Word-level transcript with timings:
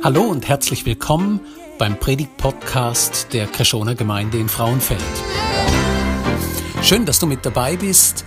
Hallo 0.00 0.22
und 0.22 0.46
herzlich 0.48 0.86
willkommen 0.86 1.40
beim 1.76 1.98
Predigt-Podcast 1.98 3.32
der 3.32 3.48
Kreschoner 3.48 3.96
Gemeinde 3.96 4.38
in 4.38 4.48
Frauenfeld. 4.48 5.02
Schön, 6.84 7.04
dass 7.04 7.18
du 7.18 7.26
mit 7.26 7.44
dabei 7.44 7.76
bist. 7.76 8.24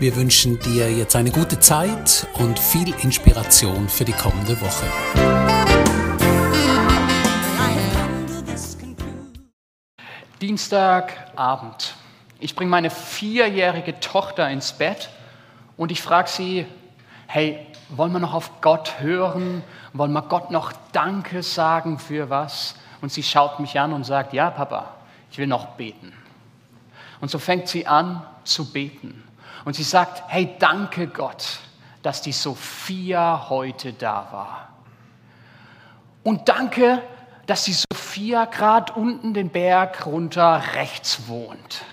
Wir 0.00 0.16
wünschen 0.16 0.58
dir 0.58 0.90
jetzt 0.90 1.14
eine 1.14 1.30
gute 1.30 1.60
Zeit 1.60 2.26
und 2.34 2.58
viel 2.58 2.92
Inspiration 3.04 3.88
für 3.88 4.04
die 4.04 4.14
kommende 4.14 4.60
Woche. 4.60 4.84
Dienstagabend. 10.40 11.94
Ich 12.40 12.56
bringe 12.56 12.70
meine 12.70 12.90
vierjährige 12.90 14.00
Tochter 14.00 14.50
ins 14.50 14.72
Bett 14.72 15.08
und 15.76 15.92
ich 15.92 16.02
frage 16.02 16.28
sie, 16.28 16.66
hey, 17.28 17.64
wollen 17.88 18.12
wir 18.12 18.18
noch 18.18 18.34
auf 18.34 18.60
Gott 18.60 19.00
hören? 19.00 19.62
Wollen 19.92 20.12
wir 20.12 20.22
Gott 20.22 20.50
noch 20.50 20.72
Danke 20.92 21.42
sagen 21.42 21.98
für 21.98 22.30
was? 22.30 22.74
Und 23.00 23.12
sie 23.12 23.22
schaut 23.22 23.60
mich 23.60 23.78
an 23.78 23.92
und 23.92 24.04
sagt, 24.04 24.32
ja, 24.32 24.50
Papa, 24.50 24.94
ich 25.30 25.38
will 25.38 25.46
noch 25.46 25.66
beten. 25.76 26.12
Und 27.20 27.30
so 27.30 27.38
fängt 27.38 27.68
sie 27.68 27.86
an 27.86 28.22
zu 28.44 28.72
beten. 28.72 29.22
Und 29.64 29.74
sie 29.74 29.82
sagt, 29.82 30.22
hey, 30.28 30.54
danke 30.58 31.06
Gott, 31.06 31.58
dass 32.02 32.22
die 32.22 32.32
Sophia 32.32 33.46
heute 33.48 33.92
da 33.92 34.28
war. 34.30 34.68
Und 36.22 36.48
danke, 36.48 37.02
dass 37.46 37.64
die 37.64 37.74
Sophia 37.74 38.46
gerade 38.46 38.92
unten 38.92 39.34
den 39.34 39.50
Berg 39.50 40.06
runter 40.06 40.62
rechts 40.74 41.28
wohnt. 41.28 41.84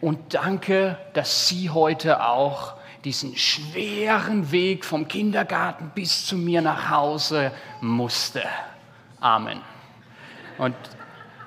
Und 0.00 0.34
danke, 0.34 0.98
dass 1.12 1.46
sie 1.46 1.70
heute 1.70 2.24
auch 2.24 2.74
diesen 3.04 3.36
schweren 3.36 4.50
Weg 4.52 4.84
vom 4.84 5.08
Kindergarten 5.08 5.90
bis 5.94 6.26
zu 6.26 6.36
mir 6.36 6.60
nach 6.60 6.90
Hause 6.90 7.52
musste. 7.80 8.42
Amen. 9.20 9.60
Und, 10.58 10.74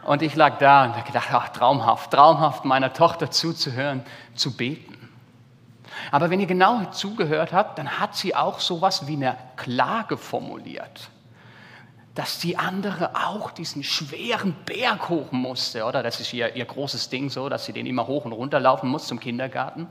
und 0.05 0.21
ich 0.21 0.35
lag 0.35 0.57
da 0.57 0.85
und 0.85 0.93
habe 0.93 1.05
gedacht, 1.05 1.29
ach, 1.31 1.49
traumhaft, 1.49 2.11
traumhaft, 2.11 2.65
meiner 2.65 2.93
Tochter 2.93 3.29
zuzuhören, 3.31 4.03
zu 4.35 4.55
beten. 4.55 5.09
Aber 6.11 6.29
wenn 6.29 6.39
ihr 6.39 6.47
genau 6.47 6.85
zugehört 6.85 7.53
habt, 7.53 7.77
dann 7.77 7.99
hat 7.99 8.15
sie 8.15 8.35
auch 8.35 8.59
sowas 8.59 9.07
wie 9.07 9.15
eine 9.15 9.37
Klage 9.55 10.17
formuliert 10.17 11.09
dass 12.15 12.37
die 12.37 12.57
andere 12.57 13.15
auch 13.15 13.51
diesen 13.51 13.83
schweren 13.83 14.55
Berg 14.65 15.09
hoch 15.09 15.31
musste, 15.31 15.85
oder? 15.85 16.03
Das 16.03 16.19
ist 16.19 16.31
ihr, 16.33 16.55
ihr 16.55 16.65
großes 16.65 17.09
Ding 17.09 17.29
so, 17.29 17.49
dass 17.49 17.65
sie 17.65 17.73
den 17.73 17.87
immer 17.87 18.05
hoch 18.05 18.25
und 18.25 18.33
runter 18.33 18.59
laufen 18.59 18.89
muss 18.89 19.07
zum 19.07 19.19
Kindergarten. 19.19 19.87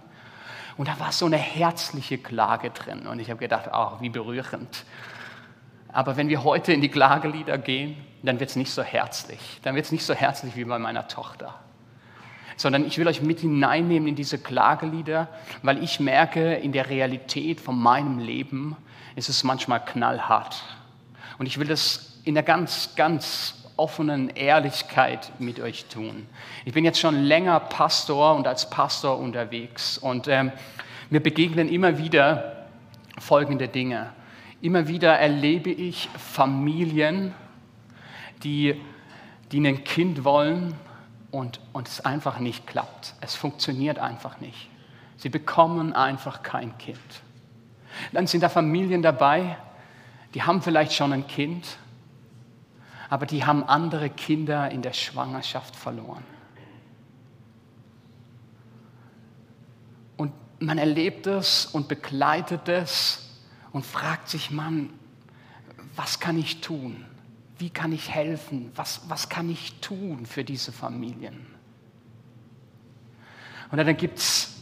Und 0.77 0.89
da 0.89 0.99
war 0.99 1.13
so 1.13 1.27
eine 1.27 1.37
herzliche 1.37 2.19
Klage 2.19 2.71
drin. 2.71 3.07
Und 3.07 3.21
ich 3.21 3.31
habe 3.31 3.41
gedacht, 3.41 3.69
ach, 3.71 4.01
wie 4.01 4.09
berührend. 4.09 4.85
Aber 5.93 6.17
wenn 6.17 6.29
wir 6.29 6.43
heute 6.43 6.73
in 6.73 6.81
die 6.81 6.89
Klagelieder 6.89 7.59
gehen, 7.59 7.97
dann 8.23 8.41
wird 8.41 8.51
es 8.51 8.57
nicht 8.57 8.71
so 8.71 8.83
herzlich. 8.83 9.61
Dann 9.63 9.75
wird 9.75 9.85
es 9.85 9.93
nicht 9.93 10.05
so 10.05 10.15
herzlich 10.15 10.57
wie 10.57 10.65
bei 10.65 10.79
meiner 10.79 11.09
Tochter. 11.09 11.55
Sondern 12.57 12.87
ich 12.87 12.99
will 12.99 13.07
euch 13.09 13.21
mit 13.21 13.41
hineinnehmen 13.41 14.09
in 14.09 14.15
diese 14.15 14.39
Klagelieder, 14.39 15.29
weil 15.63 15.83
ich 15.83 16.01
merke, 16.01 16.55
in 16.55 16.73
der 16.73 16.89
Realität 16.89 17.61
von 17.61 17.79
meinem 17.79 18.19
Leben 18.19 18.77
ist 19.17 19.29
es 19.29 19.45
manchmal 19.45 19.85
knallhart. 19.85 20.63
Und 21.39 21.47
ich 21.47 21.59
will 21.59 21.67
das 21.67 22.21
in 22.25 22.37
einer 22.37 22.45
ganz, 22.45 22.95
ganz 22.95 23.62
offenen 23.83 24.29
Ehrlichkeit 24.29 25.33
mit 25.41 25.59
euch 25.59 25.87
tun. 25.87 26.29
Ich 26.65 26.73
bin 26.73 26.85
jetzt 26.85 27.01
schon 27.01 27.17
länger 27.17 27.59
Pastor 27.59 28.37
und 28.37 28.47
als 28.47 28.71
Pastor 28.71 29.19
unterwegs 29.19 29.99
und 29.99 30.29
ähm, 30.29 30.53
mir 31.11 31.21
begegnen 31.21 31.69
immer 31.69 31.99
wieder 31.99 32.69
folgende 33.19 33.67
Dinge. 33.67 34.13
Immer 34.61 34.87
wieder 34.87 35.19
erlebe 35.19 35.71
ich 35.71 36.09
Familien, 36.17 37.35
die, 38.45 38.81
die 39.51 39.67
ein 39.67 39.83
Kind 39.83 40.23
wollen 40.23 40.75
und, 41.33 41.59
und 41.73 41.89
es 41.89 42.05
einfach 42.05 42.39
nicht 42.39 42.69
klappt. 42.69 43.15
Es 43.21 43.35
funktioniert 43.35 43.99
einfach 43.99 44.39
nicht. 44.41 44.69
Sie 45.17 45.29
bekommen 45.29 45.93
einfach 45.93 46.45
kein 46.45 46.79
Kind. 46.79 47.01
Dann 48.13 48.29
sind 48.29 48.45
da 48.45 48.49
Familien 48.49 49.03
dabei, 49.03 49.57
die 50.35 50.45
haben 50.45 50.63
vielleicht 50.63 50.93
schon 50.93 51.13
ein 51.13 51.27
Kind 51.27 51.67
aber 53.13 53.27
die 53.27 53.45
haben 53.45 53.63
andere 53.65 54.09
Kinder 54.09 54.71
in 54.71 54.81
der 54.81 54.95
Schwangerschaft 54.95 55.77
verloren. 55.77 56.25
Und 60.17 60.33
man 60.61 60.79
erlebt 60.79 61.27
es 61.27 61.67
und 61.67 61.89
begleitet 61.89 62.71
es 62.71 63.29
und 63.71 63.85
fragt 63.85 64.31
sich, 64.31 64.51
Mann, 64.51 64.89
was 65.95 66.21
kann 66.21 66.39
ich 66.39 66.63
tun? 66.63 67.05
Wie 67.59 67.69
kann 67.69 67.93
ich 67.93 68.09
helfen? 68.09 68.73
Was, 68.77 69.03
was 69.11 69.29
kann 69.29 69.51
ich 69.51 69.75
tun 69.83 70.25
für 70.25 70.43
diese 70.43 70.73
Familien? 70.73 71.47
Und 73.71 73.77
dann 73.77 73.95
gibt 73.95 74.21
es 74.21 74.57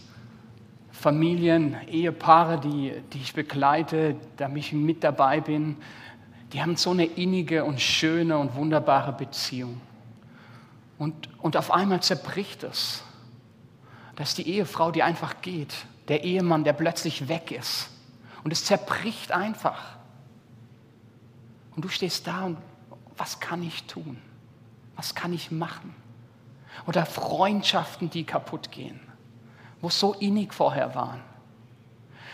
Familien, 0.91 1.77
Ehepaare, 1.87 2.59
die, 2.59 3.01
die 3.13 3.19
ich 3.19 3.33
begleite, 3.33 4.17
da 4.37 4.53
ich 4.53 4.73
mit 4.73 5.05
dabei 5.05 5.41
bin, 5.41 5.77
die 6.53 6.61
haben 6.61 6.77
so 6.77 6.91
eine 6.91 7.05
innige 7.05 7.65
und 7.65 7.81
schöne 7.81 8.39
und 8.39 8.55
wunderbare 8.55 9.13
Beziehung. 9.13 9.81
Und, 10.99 11.29
und 11.41 11.57
auf 11.57 11.71
einmal 11.71 12.03
zerbricht 12.03 12.63
es. 12.65 13.03
dass 14.17 14.35
die 14.35 14.47
Ehefrau, 14.47 14.91
die 14.91 15.03
einfach 15.03 15.41
geht, 15.41 15.75
der 16.09 16.25
Ehemann, 16.25 16.63
der 16.63 16.75
plötzlich 16.75 17.29
weg 17.29 17.51
ist. 17.53 17.89
Und 18.45 18.53
es 18.53 18.65
zerbricht 18.65 19.33
einfach. 19.33 19.97
Und 21.75 21.87
du 21.87 21.89
stehst 21.89 22.27
da 22.27 22.45
und 22.45 22.59
was 23.17 23.41
kann 23.41 23.63
ich 23.63 23.85
tun? 23.85 24.19
Was 24.97 25.15
kann 25.15 25.33
ich 25.33 25.51
machen? 25.51 25.95
Oder 26.87 27.07
Freundschaften, 27.07 28.11
die 28.11 28.25
kaputt 28.25 28.71
gehen, 28.71 29.01
wo 29.81 29.89
so 29.89 30.13
innig 30.15 30.53
vorher 30.53 30.95
waren. 30.95 31.23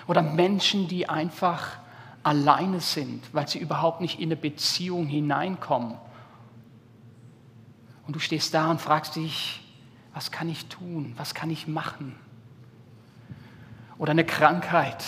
Oder 0.09 0.23
Menschen, 0.23 0.89
die 0.89 1.09
einfach 1.09 1.79
alleine 2.27 2.81
sind, 2.81 3.23
weil 3.33 3.47
sie 3.47 3.61
überhaupt 3.61 4.01
nicht 4.01 4.19
in 4.19 4.27
eine 4.27 4.37
Beziehung 4.37 5.07
hineinkommen. 5.07 5.95
Und 8.05 8.17
du 8.17 8.19
stehst 8.19 8.53
da 8.53 8.69
und 8.69 8.81
fragst 8.81 9.15
dich, 9.15 9.63
was 10.13 10.33
kann 10.33 10.49
ich 10.49 10.67
tun? 10.67 11.15
Was 11.17 11.35
kann 11.35 11.51
ich 11.51 11.69
machen? 11.69 12.17
Oder 13.97 14.11
eine 14.11 14.25
Krankheit. 14.25 15.05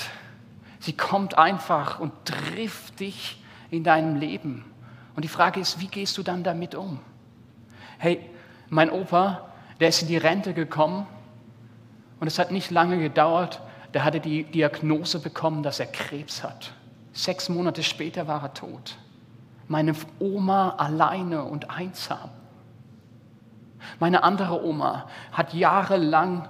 Sie 0.79 0.93
kommt 0.93 1.37
einfach 1.37 1.99
und 1.99 2.13
trifft 2.25 3.01
dich 3.01 3.43
in 3.71 3.83
deinem 3.83 4.15
Leben. 4.15 4.65
Und 5.17 5.25
die 5.25 5.29
Frage 5.29 5.59
ist, 5.59 5.81
wie 5.81 5.89
gehst 5.89 6.17
du 6.19 6.23
dann 6.23 6.45
damit 6.45 6.77
um? 6.77 7.01
Hey, 7.99 8.31
mein 8.69 8.91
Opa, 8.91 9.49
der 9.81 9.89
ist 9.89 10.03
in 10.03 10.09
die 10.09 10.19
Rente 10.19 10.55
gekommen 10.55 11.09
und 12.21 12.29
es 12.29 12.39
hat 12.39 12.53
nicht 12.53 12.71
lange 12.71 13.01
gedauert, 13.01 13.61
der 13.93 14.05
hatte 14.05 14.21
die 14.21 14.45
Diagnose 14.45 15.19
bekommen, 15.19 15.65
dass 15.65 15.81
er 15.81 15.87
Krebs 15.87 16.45
hat. 16.45 16.75
Sechs 17.19 17.49
Monate 17.49 17.83
später 17.83 18.29
war 18.29 18.45
er 18.45 18.55
tot. 18.55 18.97
Meine 19.67 19.93
Oma 20.21 20.77
alleine 20.77 21.43
und 21.43 21.69
einsam. 21.69 22.31
Meine 23.99 24.23
andere 24.23 24.65
Oma 24.65 25.09
hat 25.33 25.53
jahrelang 25.53 26.49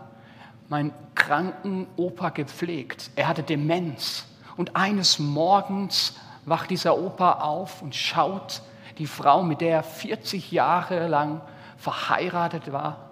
meinen 0.69 0.93
kranken 1.15 1.87
Opa 1.97 2.28
gepflegt. 2.28 3.11
Er 3.17 3.28
hatte 3.28 3.43
Demenz. 3.43 4.27
Und 4.59 4.77
eines 4.77 5.19
Morgens 5.19 6.19
wacht 6.45 6.69
dieser 6.69 6.99
Opa 6.99 7.41
auf 7.41 7.81
und 7.81 7.95
schaut 7.95 8.61
die 8.99 9.07
Frau, 9.07 9.43
mit 9.43 9.62
der 9.62 9.77
er 9.77 9.83
40 9.83 10.53
Jahre 10.53 11.09
lang 11.09 11.41
verheiratet 11.78 12.71
war, 12.73 13.09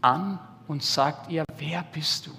an 0.00 0.38
und 0.68 0.82
sagt 0.82 1.30
ihr, 1.30 1.44
wer 1.58 1.84
bist 1.92 2.28
du? 2.28 2.30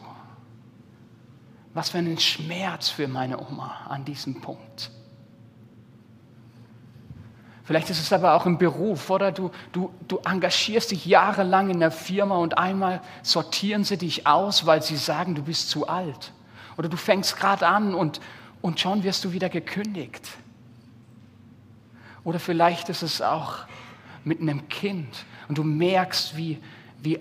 Was 1.73 1.89
für 1.89 1.97
ein 1.97 2.19
Schmerz 2.19 2.89
für 2.89 3.07
meine 3.07 3.39
Oma 3.39 3.87
an 3.89 4.05
diesem 4.05 4.41
Punkt. 4.41 4.91
Vielleicht 7.63 7.89
ist 7.89 7.99
es 7.99 8.11
aber 8.11 8.33
auch 8.33 8.45
im 8.45 8.57
Beruf, 8.57 9.09
oder? 9.09 9.31
Du, 9.31 9.49
du, 9.71 9.91
du 10.07 10.17
engagierst 10.17 10.91
dich 10.91 11.05
jahrelang 11.05 11.69
in 11.69 11.79
der 11.79 11.91
Firma 11.91 12.35
und 12.37 12.57
einmal 12.57 13.01
sortieren 13.21 13.85
sie 13.85 13.97
dich 13.97 14.27
aus, 14.27 14.65
weil 14.65 14.83
sie 14.83 14.97
sagen, 14.97 15.33
du 15.33 15.43
bist 15.43 15.69
zu 15.69 15.87
alt. 15.87 16.33
Oder 16.77 16.89
du 16.89 16.97
fängst 16.97 17.37
gerade 17.37 17.65
an 17.65 17.95
und, 17.95 18.19
und 18.61 18.79
schon 18.79 19.03
wirst 19.03 19.23
du 19.23 19.31
wieder 19.31 19.47
gekündigt. 19.47 20.27
Oder 22.25 22.39
vielleicht 22.39 22.89
ist 22.89 23.01
es 23.01 23.21
auch 23.21 23.59
mit 24.25 24.41
einem 24.41 24.67
Kind 24.67 25.25
und 25.47 25.57
du 25.57 25.63
merkst, 25.63 26.35
wie, 26.35 26.61
wie 27.01 27.19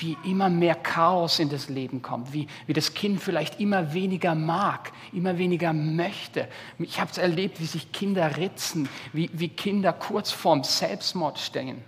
wie 0.00 0.16
immer 0.24 0.48
mehr 0.48 0.74
Chaos 0.74 1.38
in 1.38 1.48
das 1.48 1.68
Leben 1.68 2.02
kommt, 2.02 2.32
wie, 2.32 2.46
wie 2.66 2.72
das 2.72 2.94
Kind 2.94 3.20
vielleicht 3.20 3.60
immer 3.60 3.92
weniger 3.92 4.34
mag, 4.34 4.92
immer 5.12 5.38
weniger 5.38 5.72
möchte. 5.72 6.48
Ich 6.78 7.00
habe 7.00 7.10
es 7.10 7.18
erlebt, 7.18 7.60
wie 7.60 7.66
sich 7.66 7.92
Kinder 7.92 8.36
ritzen, 8.36 8.88
wie, 9.12 9.30
wie 9.32 9.48
Kinder 9.48 9.92
kurz 9.92 10.30
vorm 10.30 10.64
Selbstmord 10.64 11.38
stehen. 11.38 11.82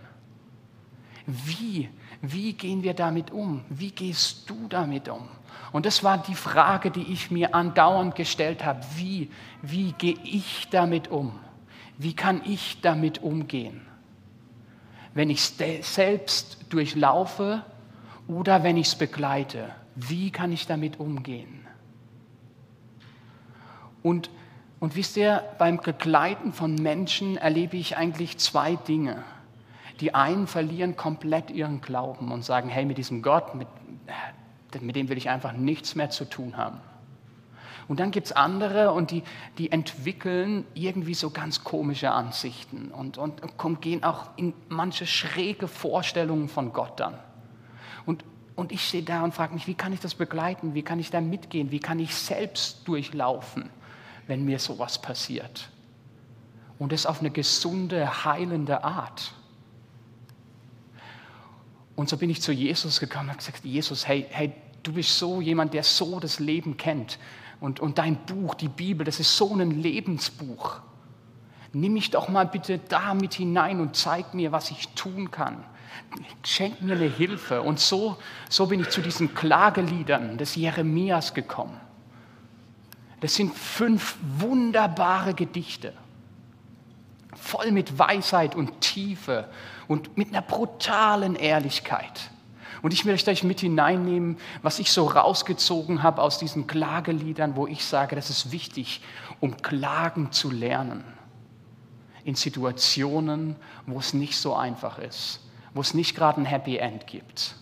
Wie, 1.27 1.89
wie 2.23 2.53
gehen 2.55 2.83
wir 2.83 2.95
damit 2.95 3.31
um? 3.31 3.65
Wie 3.69 3.91
gehst 3.91 4.49
du 4.51 4.67
damit 4.69 5.09
um? 5.09 5.29
Und 5.73 5.87
das 5.87 6.03
war 6.03 6.19
die 6.19 6.35
Frage, 6.35 6.91
die 6.91 7.13
ich 7.13 7.31
mir 7.31 7.55
andauernd 7.55 8.15
gestellt 8.17 8.65
habe. 8.65 8.85
Wie, 8.97 9.31
wie 9.63 9.93
gehe 9.93 10.17
ich 10.25 10.69
damit 10.71 11.09
um? 11.09 11.39
Wie 11.99 12.15
kann 12.15 12.43
ich 12.45 12.81
damit 12.81 13.23
umgehen? 13.23 13.83
Wenn 15.15 15.31
ich 15.31 15.43
selbst 15.43 16.59
durchlaufe 16.71 17.65
oder 18.31 18.62
wenn 18.62 18.77
ich 18.77 18.87
es 18.87 18.94
begleite, 18.94 19.71
wie 19.97 20.31
kann 20.31 20.53
ich 20.53 20.67
damit 20.67 21.00
umgehen? 21.00 21.67
Und, 24.03 24.31
und 24.79 24.94
wisst 24.94 25.17
ihr, 25.17 25.43
beim 25.59 25.79
Begleiten 25.79 26.53
von 26.53 26.77
Menschen 26.77 27.37
erlebe 27.37 27.77
ich 27.77 27.97
eigentlich 27.97 28.38
zwei 28.38 28.77
Dinge. 28.77 29.25
Die 29.99 30.15
einen 30.15 30.47
verlieren 30.47 30.97
komplett 30.97 31.50
ihren 31.50 31.81
Glauben 31.81 32.31
und 32.31 32.44
sagen, 32.44 32.69
hey, 32.69 32.85
mit 32.85 32.99
diesem 32.99 33.21
Gott, 33.21 33.55
mit, 33.56 33.69
mit 34.81 34.97
dem 34.97 35.09
will 35.09 35.19
ich 35.19 35.29
einfach 35.29 35.53
nichts 35.53 35.97
mehr 35.97 36.11
zu 36.11 36.25
tun 36.25 36.56
haben. 36.56 36.79
Und 37.88 37.99
dann 37.99 38.12
gibt 38.12 38.29
es 38.29 38.32
andere 38.32 38.93
und 38.93 39.11
die, 39.11 39.25
die 39.59 39.73
entwickeln 39.73 40.65
irgendwie 40.75 41.15
so 41.15 41.31
ganz 41.31 41.65
komische 41.65 42.12
Ansichten 42.12 42.93
und, 42.93 43.19
und, 43.19 43.43
und 43.43 43.81
gehen 43.81 44.05
auch 44.05 44.31
in 44.37 44.55
manche 44.69 45.05
schräge 45.05 45.67
Vorstellungen 45.67 46.49
von 46.49 46.73
Gott 46.73 47.00
dann. 47.00 47.19
Und, 48.06 48.25
und 48.56 48.73
ich 48.73 48.87
stehe 48.87 49.02
da 49.02 49.23
und 49.23 49.35
frage 49.35 49.55
mich, 49.55 49.67
wie 49.67 49.75
kann 49.75 49.93
ich 49.93 50.00
das 50.00 50.14
begleiten? 50.14 50.75
Wie 50.75 50.82
kann 50.82 50.99
ich 50.99 51.11
da 51.11 51.20
mitgehen? 51.20 51.70
Wie 51.70 51.81
kann 51.81 51.99
ich 51.99 52.14
selbst 52.14 52.87
durchlaufen, 52.87 53.70
wenn 54.26 54.44
mir 54.44 54.58
sowas 54.58 55.00
passiert? 55.00 55.70
Und 56.79 56.93
das 56.93 57.06
auf 57.06 57.20
eine 57.20 57.31
gesunde, 57.31 58.25
heilende 58.25 58.85
Art. 58.85 59.35
Und 61.97 62.08
so 62.08 62.17
bin 62.17 62.31
ich 62.31 62.41
zu 62.41 62.52
Jesus 62.52 63.00
gekommen 63.00 63.25
und 63.25 63.31
habe 63.31 63.38
gesagt, 63.38 63.64
Jesus, 63.64 64.08
hey, 64.08 64.26
hey, 64.31 64.55
du 64.82 64.94
bist 64.94 65.19
so 65.19 65.41
jemand, 65.41 65.75
der 65.75 65.82
so 65.82 66.19
das 66.19 66.38
Leben 66.38 66.76
kennt. 66.76 67.19
Und, 67.61 67.81
und 67.81 67.99
dein 67.99 68.17
Buch, 68.25 68.55
die 68.55 68.69
Bibel, 68.69 69.05
das 69.05 69.20
ist 69.20 69.37
so 69.37 69.55
ein 69.55 69.70
Lebensbuch. 69.82 70.81
Nimm 71.73 71.93
mich 71.93 72.11
doch 72.11 72.29
mal 72.29 72.46
bitte 72.46 72.79
da 72.79 73.14
mit 73.14 73.35
hinein 73.35 73.81
und 73.81 73.96
zeig 73.96 74.35
mir, 74.35 74.50
was 74.50 74.70
ich 74.70 74.88
tun 74.94 75.31
kann. 75.31 75.62
Schenk 76.45 76.83
mir 76.83 76.95
eine 76.95 77.07
Hilfe. 77.07 77.63
Und 77.63 77.81
so, 77.81 78.17
so 78.49 78.67
bin 78.67 78.81
ich 78.81 78.91
zu 78.91 79.01
diesen 79.01 79.35
Klageliedern 79.35 80.39
des 80.39 80.57
Jeremias 80.57 81.35
gekommen. 81.35 81.81
Das 83.21 83.35
sind 83.35 83.55
fünf 83.55 84.17
wunderbare 84.39 85.35
Gedichte, 85.35 85.93
voll 87.35 87.71
mit 87.71 87.99
Weisheit 87.99 88.55
und 88.55 88.81
Tiefe 88.81 89.49
und 89.89 90.17
mit 90.17 90.29
einer 90.29 90.43
brutalen 90.43 91.37
Ehrlichkeit. 91.37 92.31
Und 92.83 92.95
ich 92.95 93.05
möchte 93.05 93.31
euch 93.31 93.45
mit 93.45 93.61
hineinnehmen, 93.61 94.39
was 94.63 94.79
ich 94.79 94.91
so 94.91 95.07
rausgezogen 95.07 96.03
habe 96.03 96.23
aus 96.23 96.39
diesen 96.39 96.67
Klageliedern, 96.67 97.57
wo 97.57 97.67
ich 97.67 97.85
sage, 97.85 98.17
das 98.17 98.31
ist 98.31 98.53
wichtig, 98.53 99.03
um 99.39 99.61
Klagen 99.61 100.33
zu 100.33 100.51
lernen. 100.51 101.05
In 102.25 102.37
Situationen, 102.37 103.57
wo 103.87 103.99
es 103.99 104.15
nicht 104.15 104.39
so 104.39 104.55
einfach 104.55 104.99
ist, 104.99 105.41
wo 105.75 105.81
es 105.81 105.94
nicht 105.94 106.14
gerade 106.17 106.40
ein 106.40 106.44
Happy 106.44 106.76
End 106.76 107.06
gibt. 107.06 107.55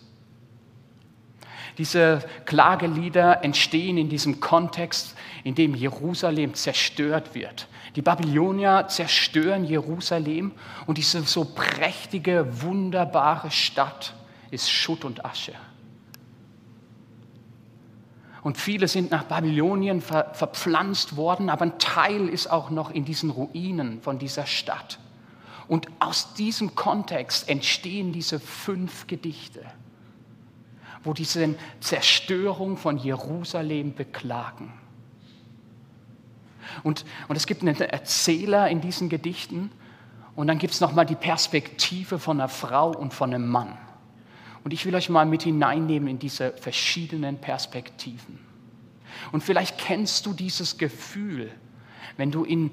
Diese 1.78 2.24
Klagelieder 2.44 3.44
entstehen 3.44 3.98
in 3.98 4.08
diesem 4.08 4.40
Kontext, 4.40 5.14
in 5.44 5.54
dem 5.54 5.76
Jerusalem 5.76 6.54
zerstört 6.54 7.36
wird. 7.36 7.68
Die 7.94 8.02
Babylonier 8.02 8.86
zerstören 8.88 9.64
Jerusalem 9.64 10.52
und 10.86 10.98
diese 10.98 11.22
so 11.22 11.44
prächtige, 11.44 12.62
wunderbare 12.62 13.50
Stadt 13.52 14.14
ist 14.50 14.70
Schutt 14.70 15.04
und 15.04 15.24
Asche. 15.24 15.54
Und 18.42 18.56
viele 18.56 18.88
sind 18.88 19.10
nach 19.10 19.24
Babylonien 19.24 20.00
ver 20.00 20.32
verpflanzt 20.32 21.16
worden, 21.16 21.50
aber 21.50 21.62
ein 21.62 21.78
Teil 21.78 22.28
ist 22.28 22.50
auch 22.50 22.70
noch 22.70 22.90
in 22.90 23.04
diesen 23.04 23.30
Ruinen 23.30 24.00
von 24.00 24.18
dieser 24.18 24.46
Stadt. 24.46 24.98
Und 25.68 25.86
aus 25.98 26.34
diesem 26.34 26.74
Kontext 26.74 27.48
entstehen 27.48 28.12
diese 28.12 28.40
fünf 28.40 29.06
Gedichte, 29.06 29.64
wo 31.04 31.12
diese 31.12 31.54
Zerstörung 31.80 32.78
von 32.78 32.96
Jerusalem 32.96 33.94
beklagen. 33.94 34.72
Und, 36.82 37.04
und 37.28 37.36
es 37.36 37.46
gibt 37.46 37.62
einen 37.62 37.78
Erzähler 37.80 38.68
in 38.68 38.80
diesen 38.80 39.08
Gedichten 39.08 39.70
und 40.34 40.46
dann 40.46 40.58
gibt 40.58 40.74
es 40.74 40.80
nochmal 40.80 41.06
die 41.06 41.14
Perspektive 41.14 42.18
von 42.18 42.40
einer 42.40 42.48
Frau 42.48 42.90
und 42.90 43.12
von 43.12 43.34
einem 43.34 43.48
Mann. 43.48 43.76
Und 44.64 44.72
ich 44.72 44.86
will 44.86 44.94
euch 44.94 45.08
mal 45.08 45.26
mit 45.26 45.42
hineinnehmen 45.42 46.08
in 46.08 46.18
diese 46.18 46.52
verschiedenen 46.52 47.38
Perspektiven. 47.38 48.38
Und 49.32 49.42
vielleicht 49.42 49.78
kennst 49.78 50.26
du 50.26 50.32
dieses 50.32 50.78
Gefühl, 50.78 51.50
wenn 52.16 52.30
du 52.30 52.44
in, 52.44 52.70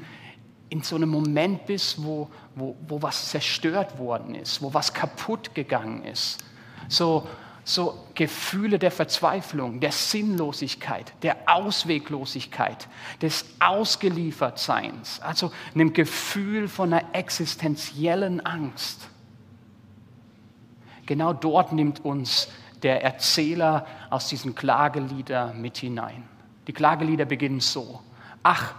in 0.75 0.81
so 0.81 0.97
einem 0.97 1.07
Moment 1.07 1.65
bist, 1.65 2.03
wo, 2.03 2.29
wo, 2.53 2.75
wo 2.85 3.01
was 3.01 3.29
zerstört 3.29 3.97
worden 3.97 4.35
ist, 4.35 4.61
wo 4.61 4.73
was 4.73 4.93
kaputt 4.93 5.55
gegangen 5.55 6.03
ist. 6.03 6.39
So, 6.89 7.25
so 7.63 7.97
Gefühle 8.13 8.77
der 8.77 8.91
Verzweiflung, 8.91 9.79
der 9.79 9.93
Sinnlosigkeit, 9.93 11.13
der 11.23 11.37
Ausweglosigkeit, 11.45 12.89
des 13.21 13.45
Ausgeliefertseins, 13.61 15.21
also 15.21 15.53
einem 15.73 15.93
Gefühl 15.93 16.67
von 16.67 16.91
einer 16.91 17.05
existenziellen 17.13 18.45
Angst. 18.45 19.07
Genau 21.05 21.31
dort 21.31 21.71
nimmt 21.71 22.03
uns 22.03 22.49
der 22.83 23.01
Erzähler 23.01 23.87
aus 24.09 24.27
diesen 24.27 24.55
Klagelieder 24.55 25.53
mit 25.53 25.77
hinein. 25.77 26.27
Die 26.67 26.73
Klagelieder 26.73 27.23
beginnen 27.23 27.61
so. 27.61 28.01
Ach, 28.43 28.75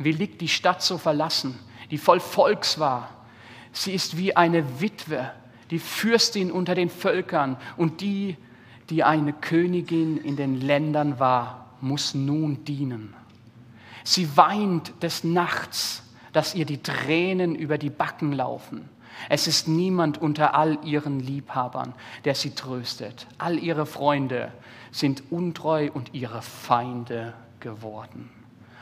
wie 0.00 0.12
liegt 0.12 0.40
die 0.40 0.48
Stadt 0.48 0.82
so 0.82 0.96
verlassen, 0.96 1.58
die 1.90 1.98
voll 1.98 2.20
Volks 2.20 2.78
war. 2.78 3.10
Sie 3.72 3.92
ist 3.92 4.16
wie 4.16 4.34
eine 4.34 4.80
Witwe, 4.80 5.30
die 5.70 5.78
Fürstin 5.78 6.50
unter 6.50 6.74
den 6.74 6.88
Völkern 6.88 7.58
und 7.76 8.00
die, 8.00 8.36
die 8.88 9.04
eine 9.04 9.34
Königin 9.34 10.16
in 10.16 10.36
den 10.36 10.58
Ländern 10.58 11.20
war, 11.20 11.74
muss 11.82 12.14
nun 12.14 12.64
dienen. 12.64 13.14
Sie 14.02 14.36
weint 14.36 14.94
des 15.02 15.22
Nachts, 15.22 16.02
dass 16.32 16.54
ihr 16.54 16.64
die 16.64 16.82
Tränen 16.82 17.54
über 17.54 17.76
die 17.76 17.90
Backen 17.90 18.32
laufen. 18.32 18.88
Es 19.28 19.46
ist 19.46 19.68
niemand 19.68 20.16
unter 20.18 20.54
all 20.54 20.78
ihren 20.82 21.20
Liebhabern, 21.20 21.92
der 22.24 22.34
sie 22.34 22.54
tröstet. 22.54 23.26
All 23.36 23.58
ihre 23.58 23.84
Freunde 23.84 24.50
sind 24.92 25.24
untreu 25.30 25.90
und 25.92 26.14
ihre 26.14 26.40
Feinde 26.40 27.34
geworden. 27.60 28.30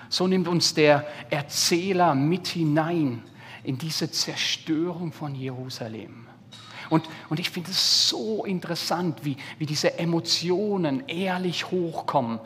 So 0.08 0.26
nimmt 0.26 0.48
uns 0.48 0.74
der 0.74 1.06
Erzähler 1.30 2.14
mit 2.14 2.48
hinein 2.48 3.22
in 3.64 3.78
diese 3.78 4.10
Zerstörung 4.10 5.12
von 5.12 5.34
Jerusalem. 5.34 6.26
Und, 6.90 7.08
und 7.28 7.38
ich 7.38 7.50
finde 7.50 7.70
es 7.70 8.08
so 8.08 8.44
interessant, 8.44 9.24
wie, 9.24 9.36
wie 9.58 9.66
diese 9.66 9.98
Emotionen 9.98 11.06
ehrlich 11.06 11.70
hochkommen. 11.70 12.40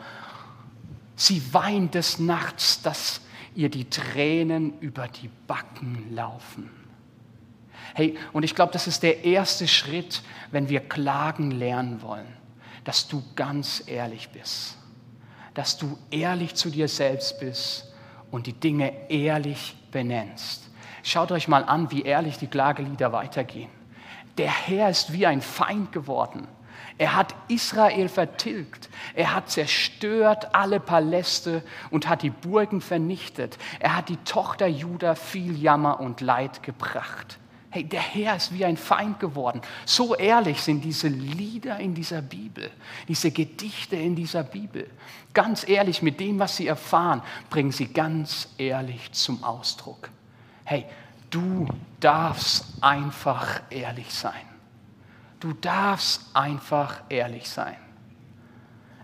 Sie 1.15 1.41
weint 1.53 1.95
des 1.95 2.19
Nachts, 2.19 2.81
dass 2.81 3.21
ihr 3.55 3.69
die 3.69 3.89
Tränen 3.89 4.79
über 4.79 5.07
die 5.07 5.29
Backen 5.47 6.13
laufen. 6.13 6.69
Hey, 7.93 8.17
und 8.33 8.43
ich 8.43 8.55
glaube, 8.55 8.73
das 8.73 8.87
ist 8.87 9.03
der 9.03 9.23
erste 9.23 9.67
Schritt, 9.67 10.23
wenn 10.51 10.67
wir 10.67 10.79
klagen 10.79 11.51
lernen 11.51 12.01
wollen, 12.01 12.27
dass 12.83 13.07
du 13.07 13.23
ganz 13.35 13.83
ehrlich 13.85 14.29
bist, 14.29 14.77
dass 15.53 15.77
du 15.77 15.97
ehrlich 16.11 16.55
zu 16.55 16.69
dir 16.69 16.87
selbst 16.87 17.39
bist 17.39 17.93
und 18.31 18.47
die 18.47 18.53
Dinge 18.53 19.09
ehrlich 19.09 19.75
benennst. 19.91 20.69
Schaut 21.03 21.31
euch 21.31 21.47
mal 21.47 21.63
an, 21.63 21.91
wie 21.91 22.03
ehrlich 22.03 22.37
die 22.37 22.47
Klagelieder 22.47 23.11
weitergehen. 23.11 23.69
Der 24.37 24.49
Herr 24.49 24.89
ist 24.89 25.13
wie 25.13 25.25
ein 25.27 25.41
Feind 25.41 25.91
geworden. 25.91 26.47
Er 26.97 27.15
hat 27.15 27.35
Israel 27.47 28.07
vertilgt. 28.07 28.89
Er 29.13 29.35
hat 29.35 29.49
zerstört 29.49 30.53
alle 30.55 30.79
Paläste 30.79 31.63
und 31.89 32.07
hat 32.07 32.21
die 32.21 32.29
Burgen 32.29 32.81
vernichtet. 32.81 33.57
Er 33.79 33.95
hat 33.97 34.09
die 34.09 34.17
Tochter 34.17 34.67
Juda 34.67 35.15
viel 35.15 35.59
Jammer 35.59 35.99
und 35.99 36.21
Leid 36.21 36.63
gebracht. 36.63 37.39
Hey, 37.73 37.83
der 37.83 38.01
Herr 38.01 38.35
ist 38.35 38.53
wie 38.53 38.63
ein 38.63 38.77
Feind 38.77 39.19
geworden. 39.19 39.61
So 39.85 40.15
ehrlich 40.15 40.61
sind 40.61 40.83
diese 40.83 41.07
Lieder 41.07 41.79
in 41.79 41.95
dieser 41.95 42.21
Bibel, 42.21 42.69
diese 43.07 43.31
Gedichte 43.31 43.95
in 43.95 44.15
dieser 44.15 44.43
Bibel. 44.43 44.89
Ganz 45.33 45.67
ehrlich, 45.67 46.03
mit 46.03 46.19
dem, 46.19 46.37
was 46.37 46.55
sie 46.55 46.67
erfahren, 46.67 47.23
bringen 47.49 47.71
sie 47.71 47.87
ganz 47.87 48.49
ehrlich 48.57 49.11
zum 49.11 49.43
Ausdruck. 49.43 50.09
Hey, 50.63 50.85
Du 51.33 51.65
darfst 51.99 52.63
einfach 52.79 53.61
ehrlich 53.71 54.13
sein. 54.13 54.45
Du 55.39 55.53
darfst 55.53 56.29
einfach 56.35 57.01
ehrlich 57.09 57.49
sein. 57.49 57.75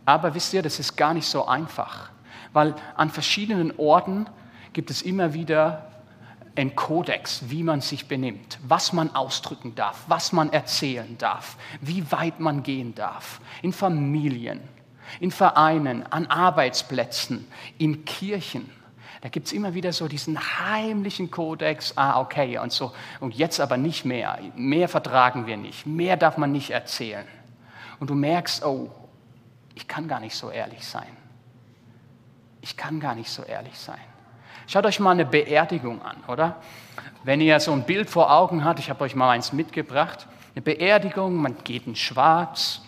Aber 0.05 0.35
wisst 0.35 0.53
ihr, 0.53 0.61
das 0.61 0.77
ist 0.77 0.95
gar 0.95 1.15
nicht 1.15 1.25
so 1.25 1.47
einfach, 1.47 2.11
weil 2.53 2.75
an 2.95 3.09
verschiedenen 3.09 3.75
Orten 3.79 4.27
gibt 4.73 4.91
es 4.91 5.01
immer 5.01 5.33
wieder 5.33 5.88
einen 6.55 6.75
Kodex, 6.75 7.49
wie 7.49 7.63
man 7.63 7.81
sich 7.81 8.07
benimmt, 8.07 8.59
was 8.67 8.93
man 8.93 9.15
ausdrücken 9.15 9.75
darf, 9.75 10.03
was 10.07 10.31
man 10.31 10.51
erzählen 10.51 11.17
darf, 11.17 11.57
wie 11.81 12.11
weit 12.11 12.39
man 12.39 12.63
gehen 12.63 12.95
darf. 12.95 13.39
In 13.61 13.73
Familien, 13.73 14.61
in 15.19 15.31
Vereinen, 15.31 16.03
an 16.03 16.27
Arbeitsplätzen, 16.27 17.47
in 17.77 18.05
Kirchen. 18.05 18.69
Da 19.21 19.29
gibt 19.29 19.47
es 19.47 19.53
immer 19.53 19.73
wieder 19.73 19.91
so 19.91 20.07
diesen 20.07 20.39
heimlichen 20.39 21.29
Kodex, 21.29 21.93
ah 21.97 22.21
okay, 22.21 22.57
und 22.57 22.71
so, 22.71 22.93
und 23.19 23.35
jetzt 23.35 23.59
aber 23.59 23.77
nicht 23.77 24.05
mehr. 24.05 24.39
Mehr 24.55 24.87
vertragen 24.87 25.45
wir 25.45 25.57
nicht, 25.57 25.85
mehr 25.85 26.15
darf 26.15 26.37
man 26.37 26.51
nicht 26.51 26.69
erzählen. 26.69 27.27
Und 27.99 28.09
du 28.09 28.15
merkst, 28.15 28.63
oh, 28.63 28.89
ich 29.75 29.87
kann 29.87 30.07
gar 30.07 30.19
nicht 30.19 30.35
so 30.35 30.49
ehrlich 30.49 30.85
sein. 30.85 31.17
Ich 32.61 32.75
kann 32.77 32.99
gar 32.99 33.15
nicht 33.15 33.29
so 33.29 33.43
ehrlich 33.43 33.77
sein. 33.77 33.99
Schaut 34.69 34.85
euch 34.85 34.99
mal 34.99 35.09
eine 35.09 35.25
Beerdigung 35.25 35.99
an, 36.03 36.17
oder? 36.27 36.57
Wenn 37.23 37.41
ihr 37.41 37.59
so 37.59 37.71
ein 37.71 37.85
Bild 37.85 38.07
vor 38.07 38.31
Augen 38.31 38.63
habt, 38.63 38.77
ich 38.77 38.91
habe 38.91 39.03
euch 39.03 39.15
mal 39.15 39.31
eins 39.31 39.51
mitgebracht, 39.51 40.27
eine 40.53 40.61
Beerdigung, 40.61 41.37
man 41.37 41.55
geht 41.63 41.87
in 41.87 41.95
Schwarz, 41.95 42.83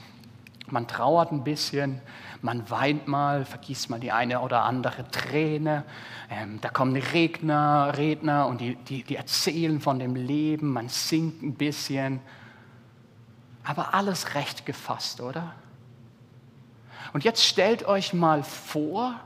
man 0.68 0.88
trauert 0.88 1.32
ein 1.32 1.44
bisschen, 1.44 2.00
man 2.44 2.70
weint 2.70 3.08
mal, 3.08 3.46
vergießt 3.46 3.90
mal 3.90 4.00
die 4.00 4.12
eine 4.12 4.42
oder 4.42 4.62
andere 4.62 5.10
Träne. 5.10 5.84
Ähm, 6.30 6.60
da 6.62 6.70
kommen 6.70 6.96
Redner, 6.96 7.94
Redner 7.98 8.46
und 8.46 8.62
die, 8.62 8.76
die, 8.76 9.02
die 9.02 9.16
erzählen 9.16 9.82
von 9.82 9.98
dem 9.98 10.14
Leben, 10.14 10.72
man 10.72 10.88
singt 10.88 11.42
ein 11.42 11.56
bisschen. 11.56 12.20
Aber 13.64 13.96
alles 13.96 14.36
recht 14.36 14.68
gefasst, 14.68 15.20
oder? 15.20 15.56
Und 17.12 17.24
jetzt 17.24 17.44
stellt 17.44 17.88
euch 17.88 18.14
mal 18.14 18.44
vor, 18.44 19.20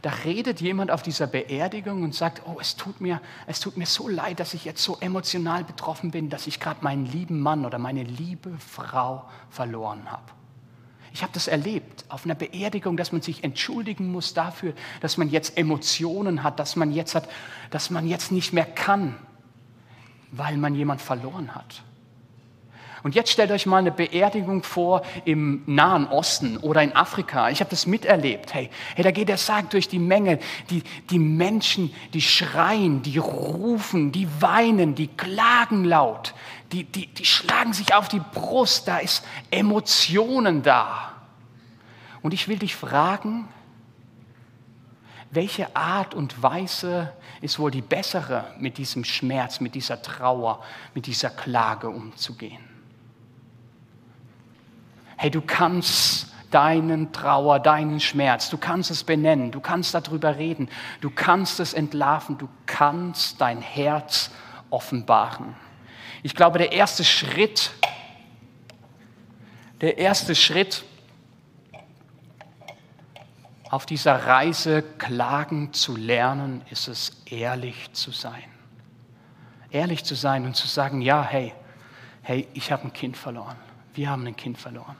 da 0.00 0.10
redet 0.24 0.60
jemand 0.60 0.90
auf 0.90 1.02
dieser 1.02 1.26
Beerdigung 1.26 2.02
und 2.02 2.14
sagt, 2.14 2.42
oh, 2.46 2.56
es 2.60 2.76
tut 2.76 3.00
mir, 3.00 3.20
es 3.46 3.60
tut 3.60 3.76
mir 3.76 3.86
so 3.86 4.08
leid, 4.08 4.40
dass 4.40 4.54
ich 4.54 4.64
jetzt 4.64 4.82
so 4.82 4.96
emotional 5.00 5.64
betroffen 5.64 6.10
bin, 6.10 6.30
dass 6.30 6.46
ich 6.46 6.58
gerade 6.58 6.82
meinen 6.82 7.06
lieben 7.06 7.40
Mann 7.40 7.66
oder 7.66 7.78
meine 7.78 8.02
liebe 8.02 8.50
Frau 8.58 9.28
verloren 9.50 10.10
habe. 10.10 10.32
Ich 11.12 11.22
habe 11.22 11.32
das 11.34 11.46
erlebt 11.46 12.06
auf 12.08 12.24
einer 12.24 12.34
Beerdigung, 12.34 12.96
dass 12.96 13.12
man 13.12 13.20
sich 13.20 13.44
entschuldigen 13.44 14.10
muss 14.10 14.32
dafür, 14.32 14.72
dass 15.00 15.18
man 15.18 15.28
jetzt 15.28 15.58
Emotionen 15.58 16.42
hat, 16.42 16.58
dass 16.58 16.74
man 16.74 16.90
jetzt 16.90 17.14
hat, 17.14 17.28
dass 17.70 17.90
man 17.90 18.06
jetzt 18.06 18.32
nicht 18.32 18.52
mehr 18.52 18.64
kann, 18.64 19.14
weil 20.30 20.56
man 20.56 20.74
jemand 20.74 21.02
verloren 21.02 21.54
hat. 21.54 21.82
Und 23.02 23.14
jetzt 23.14 23.30
stellt 23.30 23.50
euch 23.50 23.66
mal 23.66 23.78
eine 23.78 23.90
Beerdigung 23.90 24.62
vor 24.62 25.02
im 25.24 25.62
Nahen 25.66 26.06
Osten 26.06 26.56
oder 26.56 26.82
in 26.82 26.94
Afrika. 26.94 27.50
Ich 27.50 27.60
habe 27.60 27.70
das 27.70 27.86
miterlebt. 27.86 28.54
Hey, 28.54 28.70
hey, 28.94 29.02
da 29.02 29.10
geht 29.10 29.28
der 29.28 29.38
Sarg 29.38 29.70
durch 29.70 29.88
die 29.88 29.98
Menge. 29.98 30.38
Die, 30.70 30.82
die 31.10 31.18
Menschen, 31.18 31.92
die 32.14 32.22
schreien, 32.22 33.02
die 33.02 33.18
rufen, 33.18 34.12
die 34.12 34.28
weinen, 34.40 34.94
die 34.94 35.08
klagen 35.08 35.84
laut 35.84 36.34
die, 36.72 36.84
die, 36.84 37.06
die 37.06 37.24
schlagen 37.24 37.72
sich 37.72 37.94
auf 37.94 38.08
die 38.08 38.20
Brust, 38.20 38.88
da 38.88 38.98
ist 38.98 39.24
Emotionen 39.50 40.62
da. 40.62 41.12
Und 42.22 42.32
ich 42.32 42.48
will 42.48 42.58
dich 42.58 42.74
fragen, 42.74 43.48
welche 45.30 45.74
Art 45.76 46.14
und 46.14 46.42
Weise 46.42 47.12
ist 47.40 47.58
wohl 47.58 47.70
die 47.70 47.82
bessere, 47.82 48.54
mit 48.58 48.78
diesem 48.78 49.04
Schmerz, 49.04 49.60
mit 49.60 49.74
dieser 49.74 50.00
Trauer, 50.02 50.62
mit 50.94 51.06
dieser 51.06 51.30
Klage 51.30 51.88
umzugehen? 51.88 52.71
Hey, 55.22 55.30
du 55.30 55.40
kannst 55.40 56.32
deinen 56.50 57.12
Trauer, 57.12 57.60
deinen 57.60 58.00
Schmerz, 58.00 58.50
du 58.50 58.58
kannst 58.58 58.90
es 58.90 59.04
benennen, 59.04 59.52
du 59.52 59.60
kannst 59.60 59.94
darüber 59.94 60.36
reden, 60.36 60.68
du 61.00 61.10
kannst 61.10 61.60
es 61.60 61.74
entlarven, 61.74 62.38
du 62.38 62.48
kannst 62.66 63.40
dein 63.40 63.62
Herz 63.62 64.32
offenbaren. 64.70 65.54
Ich 66.24 66.34
glaube, 66.34 66.58
der 66.58 66.72
erste 66.72 67.04
Schritt, 67.04 67.70
der 69.80 69.96
erste 69.98 70.34
Schritt 70.34 70.82
auf 73.70 73.86
dieser 73.86 74.26
Reise, 74.26 74.82
klagen 74.98 75.72
zu 75.72 75.94
lernen, 75.94 76.62
ist 76.68 76.88
es, 76.88 77.22
ehrlich 77.26 77.92
zu 77.92 78.10
sein. 78.10 78.42
Ehrlich 79.70 80.04
zu 80.04 80.16
sein 80.16 80.46
und 80.46 80.56
zu 80.56 80.66
sagen, 80.66 81.00
ja, 81.00 81.22
hey, 81.22 81.54
hey, 82.22 82.48
ich 82.54 82.72
habe 82.72 82.88
ein 82.88 82.92
Kind 82.92 83.16
verloren. 83.16 83.56
Wir 83.94 84.10
haben 84.10 84.26
ein 84.26 84.34
Kind 84.34 84.58
verloren. 84.58 84.96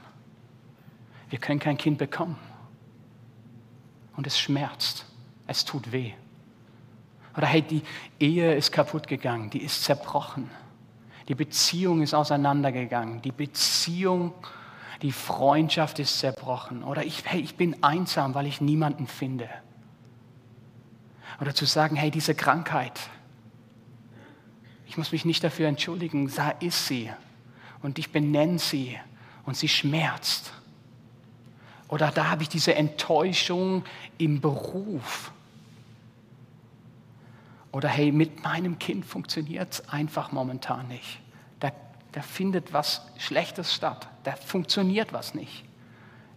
Wir 1.32 1.38
können 1.38 1.60
kein 1.60 1.78
Kind 1.78 1.96
bekommen. 1.96 2.36
Und 4.18 4.26
es 4.26 4.38
schmerzt. 4.38 5.06
Es 5.46 5.64
tut 5.64 5.90
weh. 5.90 6.12
Oder 7.34 7.46
hey, 7.46 7.62
die 7.62 7.80
Ehe 8.20 8.54
ist 8.54 8.70
kaputt 8.70 9.08
gegangen, 9.08 9.48
die 9.48 9.62
ist 9.62 9.82
zerbrochen. 9.82 10.50
Die 11.28 11.34
Beziehung 11.34 12.02
ist 12.02 12.12
auseinandergegangen. 12.12 13.22
Die 13.22 13.32
Beziehung, 13.32 14.34
die 15.00 15.10
Freundschaft 15.10 16.00
ist 16.00 16.18
zerbrochen. 16.18 16.84
Oder 16.84 17.02
ich, 17.06 17.24
hey, 17.24 17.40
ich 17.40 17.56
bin 17.56 17.82
einsam, 17.82 18.34
weil 18.34 18.46
ich 18.46 18.60
niemanden 18.60 19.06
finde. 19.06 19.48
Oder 21.40 21.54
zu 21.54 21.64
sagen, 21.64 21.96
hey, 21.96 22.10
diese 22.10 22.34
Krankheit, 22.34 23.00
ich 24.86 24.98
muss 24.98 25.12
mich 25.12 25.24
nicht 25.24 25.42
dafür 25.42 25.66
entschuldigen, 25.66 26.30
da 26.36 26.50
ist 26.50 26.88
sie. 26.88 27.10
Und 27.80 27.98
ich 27.98 28.12
benenne 28.12 28.58
sie 28.58 28.98
und 29.46 29.56
sie 29.56 29.68
schmerzt. 29.68 30.52
Oder 31.92 32.10
da 32.10 32.30
habe 32.30 32.42
ich 32.42 32.48
diese 32.48 32.74
Enttäuschung 32.74 33.84
im 34.16 34.40
Beruf. 34.40 35.30
Oder 37.70 37.90
hey, 37.90 38.10
mit 38.10 38.42
meinem 38.42 38.78
Kind 38.78 39.04
funktioniert 39.04 39.74
es 39.74 39.88
einfach 39.90 40.32
momentan 40.32 40.88
nicht. 40.88 41.20
Da, 41.60 41.70
da 42.12 42.22
findet 42.22 42.72
was 42.72 43.02
Schlechtes 43.18 43.74
statt. 43.74 44.08
Da 44.24 44.32
funktioniert 44.36 45.12
was 45.12 45.34
nicht. 45.34 45.64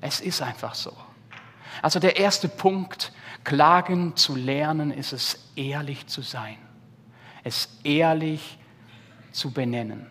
Es 0.01 0.19
ist 0.19 0.41
einfach 0.41 0.75
so. 0.75 0.91
Also 1.81 1.99
der 2.01 2.17
erste 2.17 2.49
Punkt, 2.49 3.13
klagen 3.45 4.17
zu 4.17 4.35
lernen, 4.35 4.91
ist 4.91 5.13
es 5.13 5.39
ehrlich 5.55 6.05
zu 6.07 6.21
sein. 6.21 6.57
Es 7.45 7.79
ehrlich 7.85 8.57
zu 9.31 9.51
benennen. 9.51 10.05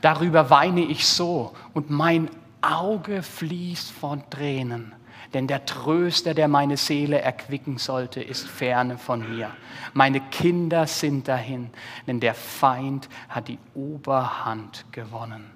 Darüber 0.00 0.50
weine 0.50 0.80
ich 0.80 1.06
so 1.06 1.54
und 1.72 1.88
mein 1.88 2.28
Auge 2.72 3.22
fließt 3.22 3.90
von 3.90 4.22
Tränen 4.30 4.94
denn 5.34 5.48
der 5.48 5.66
Tröster, 5.66 6.32
der 6.32 6.48
meine 6.48 6.76
Seele 6.76 7.20
erquicken 7.20 7.78
sollte, 7.78 8.22
ist 8.22 8.46
ferne 8.46 8.98
von 8.98 9.36
mir. 9.36 9.50
Meine 9.92 10.20
Kinder 10.20 10.86
sind 10.86 11.26
dahin, 11.26 11.70
denn 12.06 12.20
der 12.20 12.34
Feind 12.34 13.08
hat 13.28 13.48
die 13.48 13.58
Oberhand 13.74 14.86
gewonnen. 14.92 15.50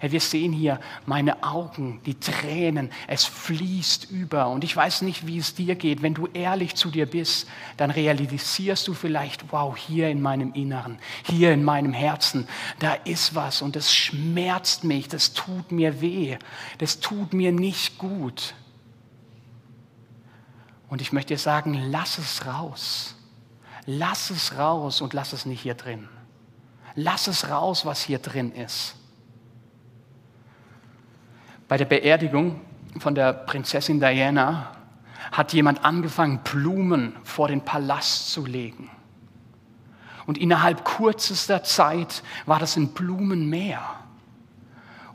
Wir 0.00 0.20
sehen 0.20 0.52
hier 0.52 0.80
meine 1.06 1.42
Augen, 1.42 2.00
die 2.06 2.18
Tränen, 2.18 2.90
es 3.06 3.24
fließt 3.24 4.10
über. 4.10 4.48
Und 4.48 4.64
ich 4.64 4.76
weiß 4.76 5.02
nicht, 5.02 5.26
wie 5.26 5.38
es 5.38 5.54
dir 5.54 5.74
geht. 5.74 6.02
Wenn 6.02 6.14
du 6.14 6.26
ehrlich 6.32 6.74
zu 6.74 6.90
dir 6.90 7.06
bist, 7.06 7.48
dann 7.76 7.90
realisierst 7.90 8.88
du 8.88 8.94
vielleicht, 8.94 9.52
wow, 9.52 9.76
hier 9.76 10.08
in 10.08 10.22
meinem 10.22 10.52
Inneren, 10.54 10.98
hier 11.24 11.52
in 11.52 11.64
meinem 11.64 11.92
Herzen, 11.92 12.48
da 12.78 12.94
ist 12.94 13.34
was 13.34 13.62
und 13.62 13.76
es 13.76 13.94
schmerzt 13.94 14.84
mich, 14.84 15.08
das 15.08 15.32
tut 15.32 15.72
mir 15.72 16.00
weh, 16.00 16.38
das 16.78 17.00
tut 17.00 17.32
mir 17.32 17.52
nicht 17.52 17.98
gut. 17.98 18.54
Und 20.88 21.00
ich 21.00 21.12
möchte 21.12 21.34
dir 21.34 21.38
sagen, 21.38 21.74
lass 21.90 22.18
es 22.18 22.44
raus. 22.44 23.14
Lass 23.86 24.30
es 24.30 24.56
raus 24.56 25.00
und 25.00 25.12
lass 25.12 25.32
es 25.32 25.46
nicht 25.46 25.62
hier 25.62 25.74
drin. 25.74 26.08
Lass 26.94 27.26
es 27.26 27.48
raus, 27.48 27.84
was 27.84 28.02
hier 28.02 28.18
drin 28.18 28.52
ist. 28.52 28.94
Bei 31.72 31.78
der 31.78 31.86
Beerdigung 31.86 32.60
von 32.98 33.14
der 33.14 33.32
Prinzessin 33.32 33.98
Diana 33.98 34.72
hat 35.30 35.54
jemand 35.54 35.86
angefangen, 35.86 36.40
Blumen 36.44 37.16
vor 37.24 37.48
den 37.48 37.62
Palast 37.62 38.30
zu 38.30 38.44
legen. 38.44 38.90
Und 40.26 40.36
innerhalb 40.36 40.84
kürzester 40.84 41.64
Zeit 41.64 42.22
war 42.44 42.58
das 42.58 42.76
ein 42.76 42.88
Blumenmeer. 42.88 43.80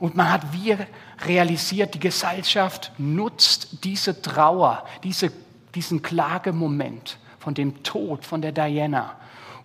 Und 0.00 0.16
man 0.16 0.32
hat 0.32 0.52
wie 0.52 0.76
realisiert, 1.24 1.94
die 1.94 2.00
Gesellschaft 2.00 2.90
nutzt 2.98 3.84
diese 3.84 4.20
Trauer, 4.20 4.84
diese 5.04 5.30
diesen 5.76 6.02
Klagemoment 6.02 7.18
von 7.38 7.54
dem 7.54 7.84
Tod 7.84 8.24
von 8.24 8.42
der 8.42 8.50
Diana, 8.50 9.14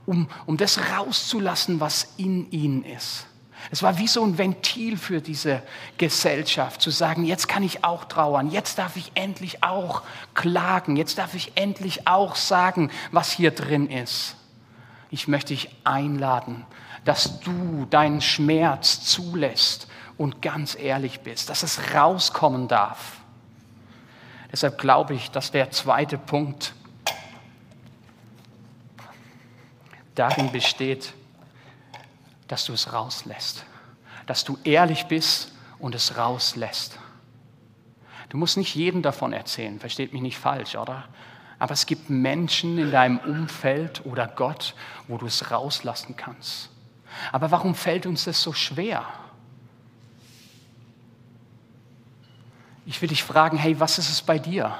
um, 0.05 0.27
um 0.45 0.57
das 0.57 0.79
rauszulassen, 0.95 1.79
was 1.79 2.13
in 2.17 2.51
ihnen 2.51 2.83
ist. 2.83 3.25
Es 3.71 3.81
war 3.81 3.97
wie 3.97 4.07
so 4.07 4.23
ein 4.23 4.37
Ventil 4.37 4.97
für 4.97 5.21
diese 5.21 5.61
Gesellschaft, 5.97 6.81
zu 6.81 6.89
sagen, 6.89 7.23
jetzt 7.23 7.47
kann 7.47 7.63
ich 7.63 7.83
auch 7.83 8.05
trauern, 8.05 8.51
jetzt 8.51 8.77
darf 8.77 8.95
ich 8.95 9.11
endlich 9.15 9.63
auch 9.63 10.03
klagen, 10.33 10.95
jetzt 10.95 11.17
darf 11.17 11.33
ich 11.33 11.53
endlich 11.55 12.07
auch 12.07 12.35
sagen, 12.35 12.91
was 13.11 13.31
hier 13.31 13.51
drin 13.51 13.89
ist. 13.89 14.35
Ich 15.09 15.27
möchte 15.27 15.53
dich 15.53 15.69
einladen, 15.83 16.65
dass 17.05 17.39
du 17.41 17.85
deinen 17.89 18.21
Schmerz 18.21 19.05
zulässt 19.05 19.87
und 20.17 20.41
ganz 20.41 20.75
ehrlich 20.75 21.21
bist, 21.21 21.49
dass 21.49 21.63
es 21.63 21.93
rauskommen 21.93 22.67
darf. 22.67 23.17
Deshalb 24.51 24.77
glaube 24.77 25.15
ich, 25.15 25.31
dass 25.31 25.51
der 25.51 25.71
zweite 25.71 26.17
Punkt 26.17 26.73
darin 30.15 30.51
besteht, 30.51 31.13
dass 32.47 32.65
du 32.65 32.73
es 32.73 32.93
rauslässt, 32.93 33.65
dass 34.25 34.43
du 34.43 34.57
ehrlich 34.63 35.05
bist 35.05 35.51
und 35.79 35.95
es 35.95 36.17
rauslässt. 36.17 36.97
Du 38.29 38.37
musst 38.37 38.57
nicht 38.57 38.75
jedem 38.75 39.01
davon 39.01 39.33
erzählen, 39.33 39.79
versteht 39.79 40.13
mich 40.13 40.21
nicht 40.21 40.37
falsch, 40.37 40.75
oder? 40.75 41.07
Aber 41.59 41.73
es 41.73 41.85
gibt 41.85 42.09
Menschen 42.09 42.77
in 42.77 42.91
deinem 42.91 43.19
Umfeld 43.19 44.05
oder 44.05 44.27
Gott, 44.27 44.73
wo 45.07 45.17
du 45.17 45.27
es 45.27 45.51
rauslassen 45.51 46.15
kannst. 46.15 46.69
Aber 47.31 47.51
warum 47.51 47.75
fällt 47.75 48.05
uns 48.05 48.25
das 48.25 48.41
so 48.41 48.51
schwer? 48.51 49.05
Ich 52.85 53.01
will 53.01 53.09
dich 53.09 53.23
fragen, 53.23 53.57
hey, 53.57 53.79
was 53.79 53.97
ist 53.97 54.09
es 54.09 54.21
bei 54.21 54.39
dir? 54.39 54.77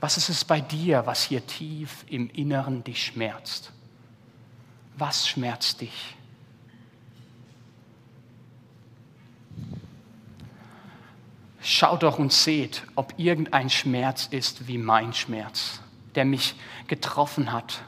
Was 0.00 0.16
ist 0.16 0.28
es 0.28 0.44
bei 0.44 0.60
dir, 0.60 1.06
was 1.06 1.22
hier 1.22 1.46
tief 1.46 2.04
im 2.08 2.28
Inneren 2.30 2.82
dich 2.82 3.04
schmerzt? 3.04 3.72
Was 4.96 5.28
schmerzt 5.28 5.80
dich? 5.80 6.15
Schaut 11.68 12.04
doch 12.04 12.20
und 12.20 12.32
seht, 12.32 12.84
ob 12.94 13.14
irgendein 13.16 13.70
Schmerz 13.70 14.28
ist 14.30 14.68
wie 14.68 14.78
mein 14.78 15.12
Schmerz, 15.12 15.80
der 16.14 16.24
mich 16.24 16.54
getroffen 16.86 17.50
hat, 17.50 17.82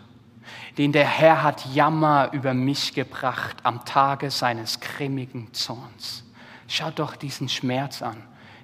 den 0.78 0.90
der 0.90 1.06
Herr 1.06 1.44
hat 1.44 1.64
Jammer 1.73 2.30
über 2.32 2.54
mich 2.54 2.92
gebracht 2.92 3.58
am 3.62 3.85
Tage 3.85 4.32
seines 4.32 4.80
grimmigen 4.80 5.54
Zorns. 5.54 6.25
Schaut 6.66 6.99
doch 6.99 7.14
diesen 7.14 7.49
Schmerz 7.49 8.02
an, 8.02 8.20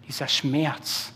dieser 0.08 0.26
Schmerz. 0.26 1.12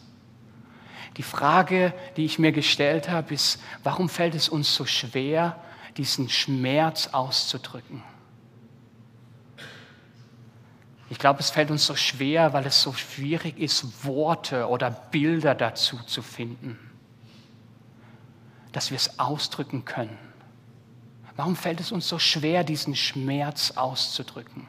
Die 1.17 1.25
Frage, 1.25 1.93
die 2.17 2.25
ich 2.25 2.39
mir 2.39 2.53
gestellt 2.53 3.09
habe, 3.09 3.35
ist, 3.35 3.61
warum 3.83 4.09
fällt 4.09 4.37
es 4.37 4.49
uns 4.49 4.73
so 4.73 4.87
schwer, 4.87 5.59
diesen 5.97 6.29
Schmerz 6.29 7.09
auszudrücken? 7.09 8.05
Ich 11.11 11.19
glaube, 11.19 11.41
es 11.41 11.51
fällt 11.51 11.71
uns 11.71 11.87
so 11.87 11.97
schwer, 11.97 12.53
weil 12.53 12.67
es 12.67 12.83
so 12.83 12.93
schwierig 12.93 13.59
ist, 13.59 14.05
Worte 14.05 14.69
oder 14.69 14.91
Bilder 14.91 15.55
dazu 15.55 15.97
zu 16.05 16.21
finden, 16.21 16.79
dass 18.73 18.91
wir 18.91 18.97
es 18.97 19.19
ausdrücken 19.19 19.85
können. 19.85 20.19
Warum 21.37 21.57
fällt 21.57 21.81
es 21.81 21.93
uns 21.93 22.09
so 22.09 22.19
schwer, 22.19 22.65
diesen 22.65 22.95
Schmerz 22.95 23.71
auszudrücken? 23.71 24.67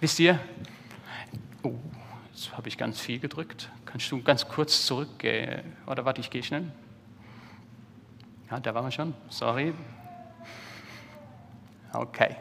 Wisst 0.00 0.20
ihr, 0.20 0.38
oh, 1.62 1.74
jetzt 2.32 2.56
habe 2.56 2.68
ich 2.68 2.78
ganz 2.78 3.00
viel 3.00 3.18
gedrückt. 3.18 3.70
Kannst 3.84 4.10
du 4.12 4.22
ganz 4.22 4.46
kurz 4.48 4.86
zurück, 4.86 5.24
äh, 5.24 5.62
oder 5.86 6.04
warte, 6.04 6.20
ich 6.20 6.30
gehe 6.30 6.42
schnell. 6.42 6.70
Ja, 8.50 8.60
da 8.60 8.74
waren 8.74 8.84
wir 8.84 8.92
schon, 8.92 9.14
sorry. 9.28 9.74
Okay. 11.92 12.36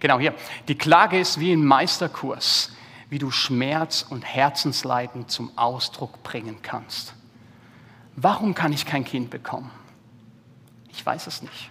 Genau 0.00 0.18
hier. 0.18 0.34
Die 0.68 0.76
Klage 0.76 1.18
ist 1.18 1.40
wie 1.40 1.52
ein 1.52 1.64
Meisterkurs, 1.64 2.72
wie 3.08 3.18
du 3.18 3.30
Schmerz 3.30 4.04
und 4.08 4.22
Herzensleiden 4.22 5.28
zum 5.28 5.56
Ausdruck 5.56 6.22
bringen 6.22 6.58
kannst. 6.62 7.14
Warum 8.16 8.54
kann 8.54 8.72
ich 8.72 8.86
kein 8.86 9.04
Kind 9.04 9.30
bekommen? 9.30 9.70
Ich 10.90 11.04
weiß 11.04 11.26
es 11.26 11.42
nicht. 11.42 11.70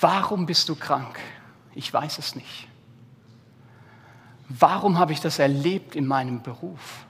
Warum 0.00 0.46
bist 0.46 0.68
du 0.68 0.74
krank? 0.74 1.18
Ich 1.74 1.92
weiß 1.92 2.18
es 2.18 2.34
nicht. 2.34 2.68
Warum 4.48 4.98
habe 4.98 5.12
ich 5.12 5.20
das 5.20 5.38
erlebt 5.38 5.96
in 5.96 6.06
meinem 6.06 6.42
Beruf? 6.42 7.06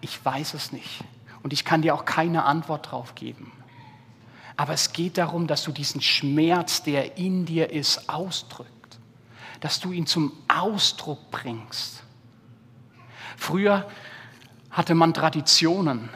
Ich 0.00 0.22
weiß 0.22 0.54
es 0.54 0.72
nicht. 0.72 1.04
Und 1.42 1.52
ich 1.52 1.64
kann 1.64 1.82
dir 1.82 1.94
auch 1.94 2.04
keine 2.04 2.44
Antwort 2.44 2.90
drauf 2.90 3.14
geben. 3.14 3.52
Aber 4.56 4.72
es 4.72 4.92
geht 4.92 5.18
darum, 5.18 5.46
dass 5.46 5.64
du 5.64 5.72
diesen 5.72 6.00
Schmerz, 6.00 6.82
der 6.82 7.18
in 7.18 7.44
dir 7.44 7.70
ist, 7.70 8.08
ausdrückt. 8.08 8.70
Dass 9.60 9.80
du 9.80 9.92
ihn 9.92 10.06
zum 10.06 10.32
Ausdruck 10.48 11.30
bringst. 11.30 12.02
Früher 13.36 13.88
hatte 14.70 14.94
man 14.94 15.14
Traditionen, 15.14 16.08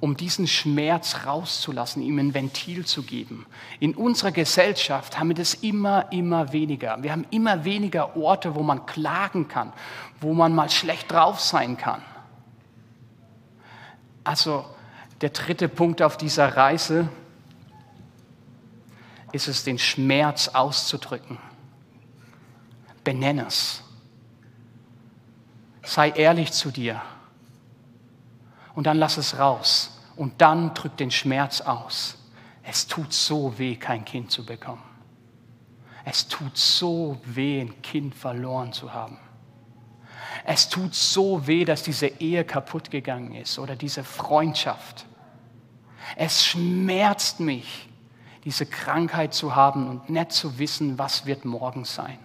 um 0.00 0.16
diesen 0.16 0.46
Schmerz 0.46 1.26
rauszulassen, 1.26 2.02
ihm 2.02 2.18
ein 2.18 2.34
Ventil 2.34 2.86
zu 2.86 3.02
geben. 3.02 3.46
In 3.80 3.94
unserer 3.94 4.32
Gesellschaft 4.32 5.18
haben 5.18 5.28
wir 5.28 5.34
das 5.36 5.54
immer, 5.54 6.10
immer 6.10 6.52
weniger. 6.52 7.02
Wir 7.02 7.12
haben 7.12 7.26
immer 7.30 7.64
weniger 7.64 8.16
Orte, 8.16 8.54
wo 8.54 8.62
man 8.62 8.86
klagen 8.86 9.46
kann, 9.46 9.72
wo 10.20 10.32
man 10.32 10.54
mal 10.54 10.70
schlecht 10.70 11.12
drauf 11.12 11.38
sein 11.38 11.76
kann. 11.76 12.02
Also 14.24 14.64
der 15.20 15.30
dritte 15.30 15.68
Punkt 15.68 16.02
auf 16.02 16.16
dieser 16.16 16.56
Reise 16.56 17.08
ist 19.32 19.48
es, 19.48 19.64
den 19.64 19.78
Schmerz 19.78 20.48
auszudrücken. 20.48 21.38
Benenne 23.04 23.46
es. 23.46 23.82
Sei 25.82 26.10
ehrlich 26.10 26.52
zu 26.52 26.70
dir. 26.70 27.00
Und 28.74 28.86
dann 28.86 28.98
lass 28.98 29.16
es 29.16 29.38
raus. 29.38 30.00
Und 30.16 30.40
dann 30.40 30.74
drück 30.74 30.96
den 30.96 31.10
Schmerz 31.10 31.60
aus. 31.60 32.18
Es 32.62 32.86
tut 32.86 33.12
so 33.12 33.58
weh, 33.58 33.76
kein 33.76 34.04
Kind 34.04 34.30
zu 34.30 34.44
bekommen. 34.44 34.82
Es 36.04 36.28
tut 36.28 36.56
so 36.56 37.20
weh, 37.24 37.60
ein 37.60 37.82
Kind 37.82 38.14
verloren 38.14 38.72
zu 38.72 38.92
haben. 38.92 39.18
Es 40.44 40.68
tut 40.68 40.94
so 40.94 41.46
weh, 41.46 41.64
dass 41.64 41.82
diese 41.82 42.06
Ehe 42.06 42.44
kaputt 42.44 42.90
gegangen 42.90 43.34
ist 43.34 43.58
oder 43.58 43.76
diese 43.76 44.04
Freundschaft. 44.04 45.06
Es 46.16 46.44
schmerzt 46.44 47.40
mich, 47.40 47.88
diese 48.44 48.66
Krankheit 48.66 49.34
zu 49.34 49.54
haben 49.54 49.88
und 49.88 50.10
nicht 50.10 50.32
zu 50.32 50.58
wissen, 50.58 50.98
was 50.98 51.26
wird 51.26 51.44
morgen 51.44 51.84
sein. 51.84 52.18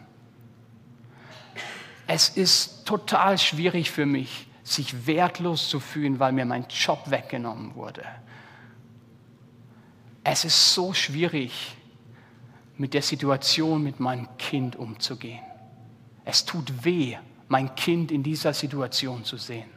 Es 2.08 2.30
ist 2.30 2.86
total 2.86 3.38
schwierig 3.38 3.92
für 3.92 4.06
mich, 4.06 4.48
sich 4.64 5.08
wertlos 5.08 5.70
zu 5.70 5.80
fühlen, 5.80 6.20
weil 6.20 6.32
mir 6.32 6.46
mein 6.46 6.66
Job 6.70 7.10
weggenommen 7.10 7.76
wurde. 7.76 8.04
Es 10.24 10.46
ist 10.46 10.74
so 10.74 10.94
schwierig, 10.94 11.76
mit 12.78 12.94
der 12.94 13.02
Situation 13.02 13.84
mit 13.84 14.00
meinem 14.00 14.28
Kind 14.38 14.76
umzugehen. 14.76 15.42
Es 16.26 16.46
tut 16.46 16.84
weh, 16.84 17.18
mein 17.48 17.76
Kind 17.76 18.12
in 18.12 18.24
dieser 18.24 18.54
Situation 18.54 19.24
zu 19.24 19.38
sehen. 19.38 19.70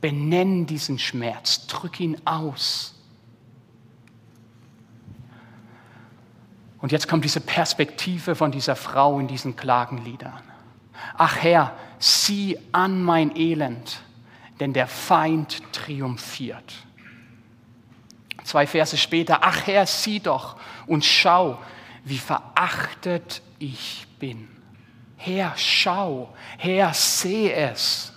Benenn 0.00 0.66
diesen 0.66 0.98
Schmerz, 0.98 1.66
drück 1.66 2.00
ihn 2.00 2.16
aus. 2.24 2.94
Und 6.86 6.92
jetzt 6.92 7.08
kommt 7.08 7.24
diese 7.24 7.40
Perspektive 7.40 8.36
von 8.36 8.52
dieser 8.52 8.76
Frau 8.76 9.18
in 9.18 9.26
diesen 9.26 9.56
Klagenliedern. 9.56 10.40
Ach 11.18 11.34
Herr, 11.42 11.72
sieh 11.98 12.60
an 12.70 13.02
mein 13.02 13.36
Elend, 13.36 14.02
denn 14.60 14.72
der 14.72 14.86
Feind 14.86 15.64
triumphiert. 15.72 16.74
Zwei 18.44 18.68
Verse 18.68 18.96
später, 18.96 19.40
ach 19.42 19.66
Herr, 19.66 19.84
sieh 19.84 20.20
doch 20.20 20.58
und 20.86 21.04
schau, 21.04 21.58
wie 22.04 22.18
verachtet 22.18 23.42
ich 23.58 24.06
bin. 24.20 24.46
Herr, 25.16 25.54
schau, 25.56 26.32
Herr, 26.56 26.94
seh 26.94 27.50
es. 27.50 28.12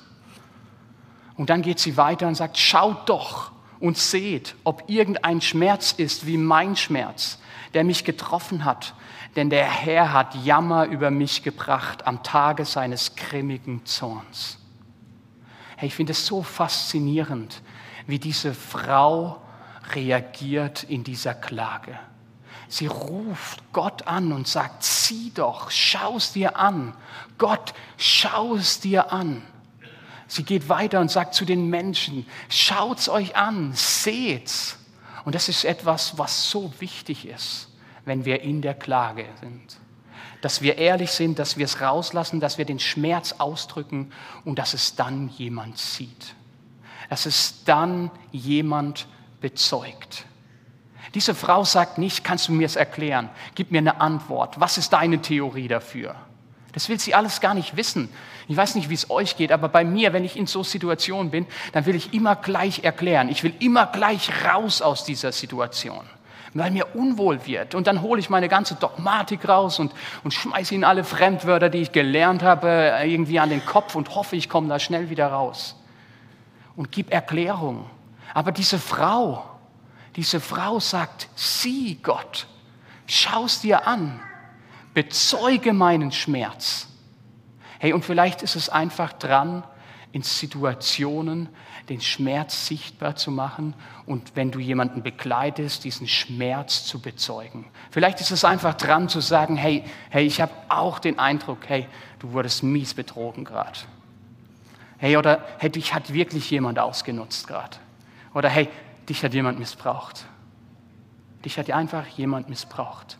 Und 1.37 1.49
dann 1.49 1.63
geht 1.63 1.79
sie 1.79 1.97
weiter 1.97 2.27
und 2.27 2.35
sagt, 2.35 2.55
schaut 2.55 3.09
doch 3.09 3.51
und 3.79 3.97
seht, 3.97 4.55
ob 4.63 4.83
irgendein 4.87 5.41
Schmerz 5.41 5.93
ist 5.93 6.25
wie 6.25 6.37
mein 6.37 6.75
Schmerz, 6.75 7.39
der 7.73 7.83
mich 7.83 8.03
getroffen 8.03 8.65
hat. 8.65 8.93
Denn 9.35 9.49
der 9.49 9.65
Herr 9.65 10.11
hat 10.11 10.35
Jammer 10.43 10.85
über 10.85 11.11
mich 11.11 11.43
gebracht 11.43 12.07
am 12.07 12.23
Tage 12.23 12.65
seines 12.65 13.15
grimmigen 13.15 13.85
Zorns. 13.85 14.57
Hey, 15.77 15.87
ich 15.87 15.95
finde 15.95 16.11
es 16.11 16.25
so 16.25 16.43
faszinierend, 16.43 17.61
wie 18.05 18.19
diese 18.19 18.53
Frau 18.53 19.41
reagiert 19.93 20.83
in 20.83 21.03
dieser 21.03 21.33
Klage. 21.33 21.97
Sie 22.67 22.87
ruft 22.87 23.63
Gott 23.71 24.07
an 24.07 24.31
und 24.31 24.47
sagt, 24.47 24.83
sieh 24.83 25.31
doch, 25.33 25.71
schau 25.71 26.17
es 26.17 26.33
dir 26.33 26.57
an. 26.57 26.93
Gott, 27.37 27.73
schau 27.97 28.55
es 28.55 28.79
dir 28.79 29.11
an. 29.11 29.41
Sie 30.29 30.43
geht 30.43 30.69
weiter 30.69 30.99
und 30.99 31.09
sagt 31.09 31.33
zu 31.33 31.43
den 31.43 31.69
Menschen, 31.71 32.25
schaut's 32.49 33.09
euch 33.09 33.35
an, 33.35 33.73
seht's. 33.73 34.77
Und 35.25 35.33
das 35.33 35.49
ist 35.49 35.65
etwas, 35.65 36.19
was 36.19 36.49
so 36.49 36.71
wichtig 36.79 37.27
ist, 37.27 37.67
wenn 38.05 38.25
wir 38.25 38.41
in 38.41 38.61
der 38.61 38.75
Klage 38.75 39.25
sind. 39.41 39.77
Dass 40.41 40.61
wir 40.61 40.77
ehrlich 40.77 41.11
sind, 41.11 41.39
dass 41.39 41.57
wir 41.57 41.65
es 41.65 41.81
rauslassen, 41.81 42.39
dass 42.39 42.59
wir 42.59 42.65
den 42.65 42.79
Schmerz 42.79 43.33
ausdrücken 43.39 44.11
und 44.45 44.59
dass 44.59 44.75
es 44.75 44.95
dann 44.95 45.29
jemand 45.29 45.79
sieht. 45.79 46.35
Dass 47.09 47.25
es 47.25 47.63
dann 47.65 48.11
jemand 48.31 49.07
bezeugt. 49.41 50.25
Diese 51.15 51.33
Frau 51.33 51.63
sagt 51.63 51.97
nicht, 51.97 52.23
kannst 52.23 52.49
du 52.49 52.51
mir 52.51 52.67
es 52.67 52.75
erklären? 52.75 53.29
Gib 53.55 53.71
mir 53.71 53.79
eine 53.79 53.99
Antwort. 53.99 54.59
Was 54.59 54.77
ist 54.77 54.93
deine 54.93 55.23
Theorie 55.23 55.67
dafür? 55.67 56.15
Das 56.73 56.89
will 56.89 56.99
sie 56.99 57.15
alles 57.15 57.41
gar 57.41 57.53
nicht 57.53 57.75
wissen. 57.75 58.09
Ich 58.47 58.55
weiß 58.55 58.75
nicht, 58.75 58.89
wie 58.89 58.93
es 58.93 59.09
euch 59.09 59.37
geht, 59.37 59.51
aber 59.51 59.69
bei 59.69 59.83
mir, 59.83 60.13
wenn 60.13 60.23
ich 60.23 60.37
in 60.37 60.47
so 60.47 60.63
Situationen 60.63 61.31
bin, 61.31 61.45
dann 61.71 61.85
will 61.85 61.95
ich 61.95 62.13
immer 62.13 62.35
gleich 62.35 62.83
erklären. 62.83 63.29
Ich 63.29 63.43
will 63.43 63.53
immer 63.59 63.87
gleich 63.87 64.29
raus 64.45 64.81
aus 64.81 65.03
dieser 65.03 65.31
Situation. 65.31 66.05
weil 66.55 66.71
mir 66.71 66.95
unwohl 66.95 67.45
wird. 67.45 67.75
Und 67.75 67.85
dann 67.85 68.01
hole 68.01 68.19
ich 68.19 68.31
meine 68.31 68.49
ganze 68.49 68.73
Dogmatik 68.73 69.47
raus 69.47 69.77
und, 69.77 69.91
und 70.23 70.33
schmeiße 70.33 70.73
ihnen 70.73 70.83
alle 70.83 71.03
Fremdwörter, 71.03 71.69
die 71.69 71.77
ich 71.77 71.91
gelernt 71.91 72.41
habe, 72.41 72.91
irgendwie 73.05 73.39
an 73.39 73.51
den 73.51 73.63
Kopf 73.63 73.93
und 73.93 74.15
hoffe, 74.15 74.35
ich 74.35 74.49
komme 74.49 74.67
da 74.67 74.79
schnell 74.79 75.11
wieder 75.11 75.27
raus. 75.27 75.75
Und 76.75 76.91
gib 76.91 77.11
Erklärung. 77.13 77.85
Aber 78.33 78.51
diese 78.51 78.79
Frau, 78.79 79.45
diese 80.15 80.39
Frau 80.39 80.79
sagt, 80.79 81.27
sieh 81.35 81.99
Gott, 82.01 82.47
schau 83.05 83.45
es 83.45 83.61
dir 83.61 83.85
an, 83.85 84.19
bezeuge 84.93 85.73
meinen 85.73 86.11
Schmerz. 86.11 86.87
Hey, 87.79 87.93
und 87.93 88.03
vielleicht 88.03 88.41
ist 88.41 88.55
es 88.55 88.69
einfach 88.69 89.13
dran, 89.13 89.63
in 90.11 90.23
Situationen 90.23 91.49
den 91.87 92.01
Schmerz 92.01 92.67
sichtbar 92.67 93.15
zu 93.15 93.31
machen 93.31 93.73
und 94.05 94.35
wenn 94.35 94.51
du 94.51 94.59
jemanden 94.59 95.01
begleitest, 95.01 95.83
diesen 95.83 96.07
Schmerz 96.07 96.85
zu 96.85 96.99
bezeugen. 96.99 97.65
Vielleicht 97.91 98.21
ist 98.21 98.31
es 98.31 98.43
einfach 98.45 98.75
dran 98.75 99.09
zu 99.09 99.21
sagen, 99.21 99.55
hey, 99.55 99.83
hey, 100.09 100.25
ich 100.25 100.41
habe 100.41 100.51
auch 100.69 100.99
den 100.99 101.19
Eindruck, 101.19 101.59
hey, 101.67 101.87
du 102.19 102.31
wurdest 102.33 102.63
mies 102.63 102.93
betrogen 102.93 103.43
gerade. 103.43 103.79
Hey, 104.97 105.17
oder 105.17 105.43
hey, 105.59 105.69
dich 105.69 105.93
hat 105.93 106.13
wirklich 106.13 106.49
jemand 106.51 106.77
ausgenutzt 106.77 107.47
gerade. 107.47 107.77
Oder 108.33 108.49
hey, 108.49 108.67
dich 109.07 109.23
hat 109.23 109.33
jemand 109.33 109.57
missbraucht. 109.57 110.25
Dich 111.45 111.57
hat 111.57 111.71
einfach 111.71 112.05
jemand 112.07 112.49
missbraucht. 112.49 113.17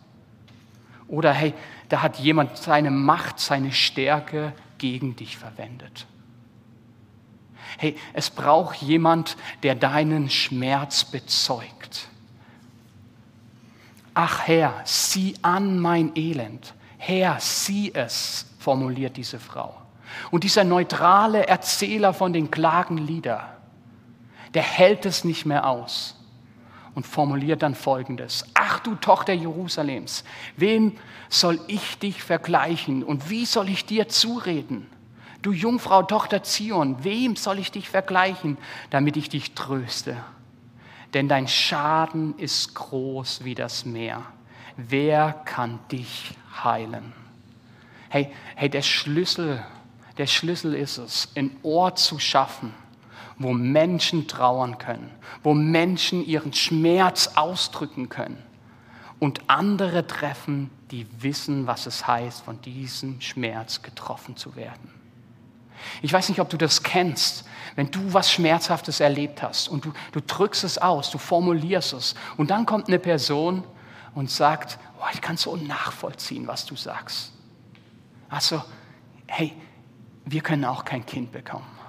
Oder 1.10 1.32
hey, 1.32 1.54
da 1.88 2.02
hat 2.02 2.20
jemand 2.20 2.56
seine 2.56 2.90
Macht, 2.90 3.40
seine 3.40 3.72
Stärke 3.72 4.52
gegen 4.78 5.16
dich 5.16 5.36
verwendet. 5.36 6.06
Hey, 7.78 7.96
es 8.12 8.30
braucht 8.30 8.80
jemand, 8.80 9.36
der 9.64 9.74
deinen 9.74 10.30
Schmerz 10.30 11.04
bezeugt. 11.04 12.08
Ach 14.14 14.46
Herr, 14.46 14.80
sieh 14.84 15.34
an 15.42 15.80
mein 15.80 16.12
Elend. 16.14 16.74
Herr, 16.98 17.38
sieh 17.40 17.92
es, 17.92 18.46
formuliert 18.60 19.16
diese 19.16 19.40
Frau. 19.40 19.74
Und 20.30 20.44
dieser 20.44 20.64
neutrale 20.64 21.46
Erzähler 21.46 22.14
von 22.14 22.32
den 22.32 22.50
Klagenlieder, 22.50 23.56
der 24.54 24.62
hält 24.62 25.06
es 25.06 25.24
nicht 25.24 25.44
mehr 25.44 25.66
aus 25.66 26.19
und 26.94 27.06
formuliert 27.06 27.62
dann 27.62 27.74
Folgendes. 27.74 28.44
Ach 28.54 28.80
du 28.80 28.94
Tochter 28.94 29.32
Jerusalems, 29.32 30.24
wem 30.56 30.96
soll 31.28 31.60
ich 31.66 31.98
dich 31.98 32.22
vergleichen 32.22 33.02
und 33.02 33.30
wie 33.30 33.46
soll 33.46 33.68
ich 33.68 33.86
dir 33.86 34.08
zureden? 34.08 34.86
Du 35.42 35.52
Jungfrau, 35.52 36.02
Tochter 36.02 36.42
Zion, 36.42 37.02
wem 37.02 37.36
soll 37.36 37.58
ich 37.58 37.70
dich 37.70 37.88
vergleichen, 37.88 38.58
damit 38.90 39.16
ich 39.16 39.28
dich 39.28 39.54
tröste? 39.54 40.16
Denn 41.14 41.28
dein 41.28 41.48
Schaden 41.48 42.38
ist 42.38 42.74
groß 42.74 43.44
wie 43.44 43.54
das 43.54 43.84
Meer. 43.84 44.22
Wer 44.76 45.32
kann 45.44 45.78
dich 45.90 46.34
heilen? 46.62 47.12
Hey, 48.08 48.30
hey, 48.56 48.68
der 48.68 48.82
Schlüssel, 48.82 49.64
der 50.18 50.26
Schlüssel 50.26 50.74
ist 50.74 50.98
es, 50.98 51.28
ein 51.36 51.56
Ort 51.62 51.98
zu 51.98 52.18
schaffen, 52.18 52.74
wo 53.40 53.54
Menschen 53.54 54.28
trauern 54.28 54.76
können, 54.76 55.10
wo 55.42 55.54
Menschen 55.54 56.24
ihren 56.24 56.52
Schmerz 56.52 57.32
ausdrücken 57.36 58.10
können 58.10 58.36
und 59.18 59.40
andere 59.48 60.06
treffen, 60.06 60.70
die 60.90 61.06
wissen, 61.22 61.66
was 61.66 61.86
es 61.86 62.06
heißt, 62.06 62.42
von 62.42 62.60
diesem 62.60 63.18
Schmerz 63.22 63.80
getroffen 63.80 64.36
zu 64.36 64.56
werden. 64.56 64.92
Ich 66.02 66.12
weiß 66.12 66.28
nicht, 66.28 66.40
ob 66.40 66.50
du 66.50 66.58
das 66.58 66.82
kennst, 66.82 67.46
wenn 67.76 67.90
du 67.90 68.12
was 68.12 68.30
Schmerzhaftes 68.30 69.00
erlebt 69.00 69.40
hast 69.40 69.68
und 69.68 69.86
du, 69.86 69.92
du 70.12 70.20
drückst 70.20 70.64
es 70.64 70.76
aus, 70.76 71.10
du 71.10 71.16
formulierst 71.16 71.94
es 71.94 72.14
und 72.36 72.50
dann 72.50 72.66
kommt 72.66 72.88
eine 72.88 72.98
Person 72.98 73.64
und 74.14 74.30
sagt, 74.30 74.78
oh, 75.00 75.06
ich 75.14 75.22
kann 75.22 75.38
so 75.38 75.56
nachvollziehen, 75.56 76.46
was 76.46 76.66
du 76.66 76.76
sagst. 76.76 77.32
Also, 78.28 78.62
hey, 79.26 79.54
wir 80.26 80.42
können 80.42 80.66
auch 80.66 80.84
kein 80.84 81.06
Kind 81.06 81.32
bekommen. 81.32 81.79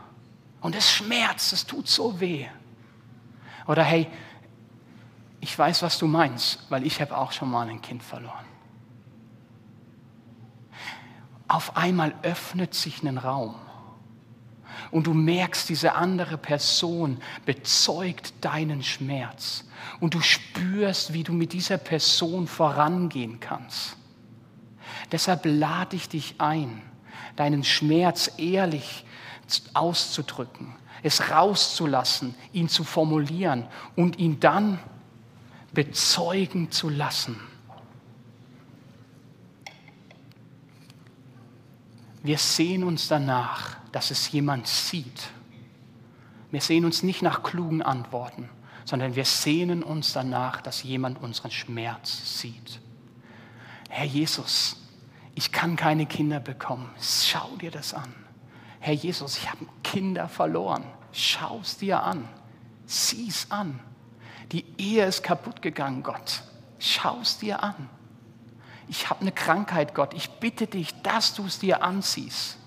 Und 0.61 0.75
es 0.75 0.89
schmerzt, 0.89 1.53
es 1.53 1.65
tut 1.65 1.87
so 1.87 2.19
weh. 2.19 2.45
Oder 3.67 3.83
hey, 3.83 4.07
ich 5.39 5.57
weiß, 5.57 5.81
was 5.81 5.97
du 5.97 6.07
meinst, 6.07 6.59
weil 6.69 6.85
ich 6.85 7.01
habe 7.01 7.17
auch 7.17 7.31
schon 7.31 7.49
mal 7.49 7.67
ein 7.67 7.81
Kind 7.81 8.03
verloren. 8.03 8.45
Auf 11.47 11.75
einmal 11.75 12.15
öffnet 12.21 12.73
sich 12.73 13.03
ein 13.03 13.17
Raum 13.17 13.55
und 14.91 15.07
du 15.07 15.13
merkst, 15.13 15.67
diese 15.67 15.95
andere 15.95 16.37
Person 16.37 17.19
bezeugt 17.45 18.33
deinen 18.41 18.83
Schmerz 18.83 19.65
und 19.99 20.13
du 20.13 20.21
spürst, 20.21 21.13
wie 21.13 21.23
du 21.23 21.33
mit 21.33 21.53
dieser 21.53 21.77
Person 21.77 22.47
vorangehen 22.47 23.39
kannst. 23.39 23.97
Deshalb 25.11 25.41
lade 25.45 25.95
ich 25.95 26.07
dich 26.07 26.35
ein, 26.37 26.81
deinen 27.35 27.63
Schmerz 27.63 28.31
ehrlich 28.37 29.05
auszudrücken, 29.73 30.73
es 31.03 31.31
rauszulassen, 31.31 32.35
ihn 32.53 32.69
zu 32.69 32.83
formulieren 32.83 33.67
und 33.95 34.19
ihn 34.19 34.39
dann 34.39 34.79
bezeugen 35.73 36.71
zu 36.71 36.89
lassen. 36.89 37.39
Wir 42.23 42.37
sehen 42.37 42.83
uns 42.83 43.07
danach, 43.07 43.77
dass 43.91 44.11
es 44.11 44.31
jemand 44.31 44.67
sieht. 44.67 45.29
Wir 46.51 46.61
sehen 46.61 46.85
uns 46.85 47.01
nicht 47.01 47.21
nach 47.21 47.41
klugen 47.41 47.81
Antworten, 47.81 48.49
sondern 48.85 49.15
wir 49.15 49.25
sehnen 49.25 49.81
uns 49.81 50.13
danach, 50.13 50.61
dass 50.61 50.83
jemand 50.83 51.21
unseren 51.21 51.51
Schmerz 51.51 52.39
sieht. 52.39 52.79
Herr 53.89 54.05
Jesus, 54.05 54.77
ich 55.33 55.51
kann 55.51 55.75
keine 55.75 56.05
Kinder 56.05 56.39
bekommen. 56.39 56.89
Schau 57.01 57.55
dir 57.59 57.71
das 57.71 57.93
an. 57.93 58.13
Herr 58.81 58.95
Jesus, 58.95 59.37
ich 59.37 59.49
habe 59.49 59.65
Kinder 59.83 60.27
verloren. 60.27 60.83
Schau 61.11 61.59
es 61.61 61.77
dir 61.77 62.01
an. 62.01 62.27
Sieh 62.87 63.27
es 63.29 63.51
an. 63.51 63.79
Die 64.51 64.65
Ehe 64.79 65.05
ist 65.05 65.21
kaputt 65.21 65.61
gegangen, 65.61 66.01
Gott. 66.01 66.41
Schau 66.79 67.19
es 67.21 67.37
dir 67.37 67.61
an. 67.61 67.89
Ich 68.87 69.11
habe 69.11 69.21
eine 69.21 69.31
Krankheit, 69.31 69.93
Gott. 69.93 70.15
Ich 70.15 70.31
bitte 70.31 70.65
dich, 70.65 70.99
dass 71.03 71.35
du 71.35 71.45
es 71.45 71.59
dir 71.59 71.83
ansiehst. 71.83 72.57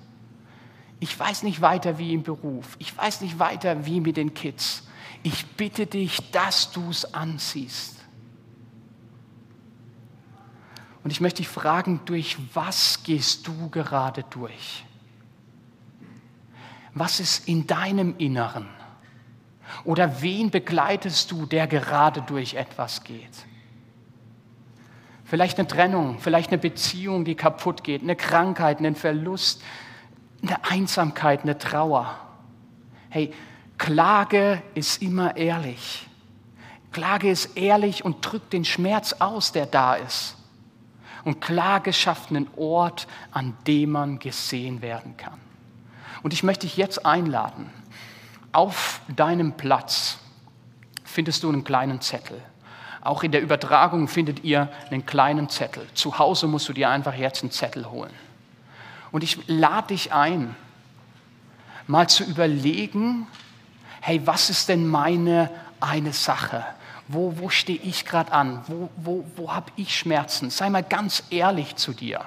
Ich 1.00 1.18
weiß 1.18 1.42
nicht 1.42 1.60
weiter 1.60 1.98
wie 1.98 2.14
im 2.14 2.22
Beruf. 2.22 2.76
Ich 2.78 2.96
weiß 2.96 3.20
nicht 3.20 3.40
weiter 3.40 3.84
wie 3.84 4.00
mit 4.00 4.16
den 4.16 4.34
Kids. 4.34 4.84
Ich 5.24 5.44
bitte 5.56 5.86
dich, 5.86 6.30
dass 6.30 6.70
du 6.70 6.90
es 6.90 7.12
ansiehst. 7.12 7.96
Und 11.02 11.10
ich 11.10 11.20
möchte 11.20 11.38
dich 11.38 11.48
fragen, 11.48 12.02
durch 12.04 12.36
was 12.54 13.02
gehst 13.02 13.48
du 13.48 13.68
gerade 13.68 14.22
durch? 14.30 14.86
Was 16.94 17.18
ist 17.20 17.48
in 17.48 17.66
deinem 17.66 18.14
Inneren? 18.18 18.68
Oder 19.84 20.22
wen 20.22 20.50
begleitest 20.50 21.30
du, 21.30 21.46
der 21.46 21.66
gerade 21.66 22.22
durch 22.22 22.54
etwas 22.54 23.02
geht? 23.02 23.46
Vielleicht 25.24 25.58
eine 25.58 25.66
Trennung, 25.66 26.18
vielleicht 26.20 26.50
eine 26.50 26.58
Beziehung, 26.58 27.24
die 27.24 27.34
kaputt 27.34 27.82
geht, 27.82 28.02
eine 28.02 28.14
Krankheit, 28.14 28.78
einen 28.78 28.94
Verlust, 28.94 29.62
eine 30.42 30.64
Einsamkeit, 30.64 31.42
eine 31.42 31.58
Trauer. 31.58 32.16
Hey, 33.08 33.32
Klage 33.78 34.62
ist 34.74 35.02
immer 35.02 35.36
ehrlich. 35.36 36.06
Klage 36.92 37.30
ist 37.30 37.56
ehrlich 37.56 38.04
und 38.04 38.24
drückt 38.24 38.52
den 38.52 38.64
Schmerz 38.64 39.14
aus, 39.14 39.50
der 39.50 39.66
da 39.66 39.94
ist. 39.94 40.36
Und 41.24 41.40
Klage 41.40 41.92
schafft 41.92 42.30
einen 42.30 42.48
Ort, 42.56 43.08
an 43.32 43.56
dem 43.66 43.90
man 43.90 44.18
gesehen 44.18 44.82
werden 44.82 45.16
kann. 45.16 45.40
Und 46.24 46.32
ich 46.32 46.42
möchte 46.42 46.66
dich 46.66 46.78
jetzt 46.78 47.04
einladen. 47.04 47.70
Auf 48.50 49.02
deinem 49.14 49.52
Platz 49.52 50.16
findest 51.04 51.42
du 51.42 51.50
einen 51.50 51.64
kleinen 51.64 52.00
Zettel. 52.00 52.40
Auch 53.02 53.22
in 53.22 53.30
der 53.30 53.42
Übertragung 53.42 54.08
findet 54.08 54.42
ihr 54.42 54.70
einen 54.90 55.04
kleinen 55.04 55.50
Zettel. 55.50 55.86
Zu 55.92 56.18
Hause 56.18 56.46
musst 56.46 56.66
du 56.66 56.72
dir 56.72 56.88
einfach 56.88 57.14
jetzt 57.14 57.42
einen 57.42 57.52
Zettel 57.52 57.90
holen. 57.90 58.10
Und 59.12 59.22
ich 59.22 59.46
lade 59.48 59.88
dich 59.88 60.14
ein, 60.14 60.56
mal 61.86 62.08
zu 62.08 62.24
überlegen, 62.24 63.26
hey, 64.00 64.26
was 64.26 64.48
ist 64.48 64.70
denn 64.70 64.88
meine 64.88 65.50
eine 65.78 66.14
Sache? 66.14 66.64
Wo, 67.06 67.34
wo 67.36 67.50
stehe 67.50 67.80
ich 67.80 68.06
gerade 68.06 68.32
an? 68.32 68.64
Wo, 68.66 68.88
wo, 68.96 69.26
wo 69.36 69.52
habe 69.52 69.70
ich 69.76 69.94
Schmerzen? 69.94 70.48
Sei 70.48 70.70
mal 70.70 70.82
ganz 70.82 71.22
ehrlich 71.28 71.76
zu 71.76 71.92
dir 71.92 72.24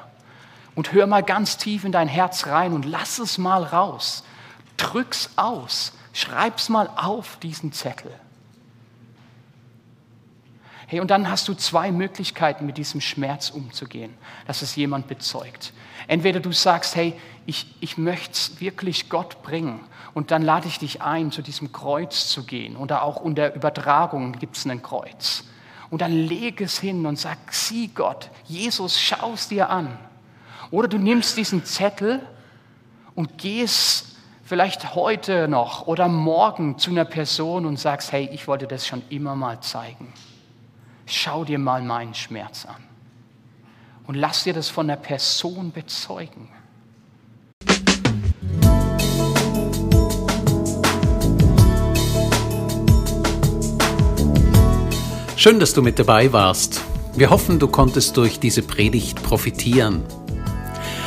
und 0.78 0.94
hör 0.94 1.08
mal 1.08 1.24
ganz 1.24 1.58
tief 1.58 1.86
in 1.86 1.92
dein 1.92 2.08
Herz 2.08 2.46
rein 2.46 2.72
und 2.72 2.86
lass 2.86 3.18
es 3.18 3.40
mal 3.40 3.64
raus. 3.64 4.24
Drück's 4.78 5.32
aus. 5.36 5.92
Schreib's 6.14 6.70
mal 6.70 6.88
auf 6.96 7.38
diesen 7.38 7.74
Zettel. 7.74 8.14
Hey, 10.86 11.00
und 11.00 11.10
dann 11.10 11.32
hast 11.32 11.48
du 11.48 11.56
zwei 11.56 11.92
Möglichkeiten, 11.92 12.68
mit 12.68 12.78
diesem 12.78 13.02
Schmerz 13.02 13.50
umzugehen, 13.50 14.14
dass 14.46 14.62
es 14.62 14.76
jemand 14.76 15.08
bezeugt. 15.08 15.74
Entweder 16.08 16.40
du 16.40 16.52
sagst, 16.52 16.96
hey, 16.96 17.20
ich, 17.48 17.76
ich 17.80 17.98
möchte 17.98 18.34
es 18.34 18.62
wirklich 18.62 19.10
Gott 19.10 19.42
bringen 19.42 19.80
und 20.14 20.30
dann 20.30 20.44
lade 20.44 20.68
ich 20.68 20.78
dich 20.78 21.02
ein, 21.02 21.32
zu 21.32 21.42
diesem 21.42 21.72
Kreuz 21.72 22.28
zu 22.28 22.44
gehen. 22.44 22.78
Oder 22.78 23.02
auch 23.02 23.16
unter 23.16 23.56
Übertragung 23.56 24.34
gibt 24.34 24.58
es 24.58 24.68
ein 24.68 24.84
Kreuz. 24.84 25.44
Und 25.90 26.04
dann 26.04 26.12
leg 26.12 26.62
es 26.62 26.78
hin 26.78 27.08
und 27.08 27.18
sag, 27.18 27.52
sieh 27.52 27.88
Gott, 27.88 28.30
Jesus, 28.46 29.02
schau 29.02 29.34
es 29.34 29.48
dir 29.48 29.72
an. 29.72 29.98
Oder 30.70 30.88
du 30.88 30.98
nimmst 30.98 31.38
diesen 31.38 31.64
Zettel 31.64 32.22
und 33.16 33.38
gehst 33.38 34.06
vielleicht 34.44 34.96
heute 34.96 35.48
noch 35.48 35.88
oder 35.88 36.08
morgen 36.08 36.78
zu 36.78 36.92
einer 36.92 37.06
Person 37.06 37.66
und 37.66 37.80
sagst, 37.80 38.12
hey, 38.12 38.30
ich 38.32 38.48
wollte 38.48 38.68
das 38.68 38.86
schon 38.86 39.02
immer 39.10 39.36
mal 39.36 39.62
zeigen. 39.62 40.14
Schau 41.06 41.46
dir 41.46 41.58
mal 41.58 41.82
meinen 41.82 42.14
Schmerz 42.14 42.66
an. 42.66 42.84
Und 44.08 44.16
lass 44.16 44.44
dir 44.44 44.54
das 44.54 44.70
von 44.70 44.88
der 44.88 44.98
Person 44.98 45.72
bezeugen. 45.72 46.50
Schön, 55.38 55.60
dass 55.60 55.74
du 55.74 55.82
mit 55.82 55.98
dabei 56.00 56.34
warst. 56.34 56.82
Wir 57.16 57.30
hoffen, 57.30 57.60
du 57.60 57.68
konntest 57.68 58.18
durch 58.18 58.40
diese 58.40 58.64
Predigt 58.64 59.24
profitieren. 59.24 60.04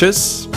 Tschüss. 0.00 0.48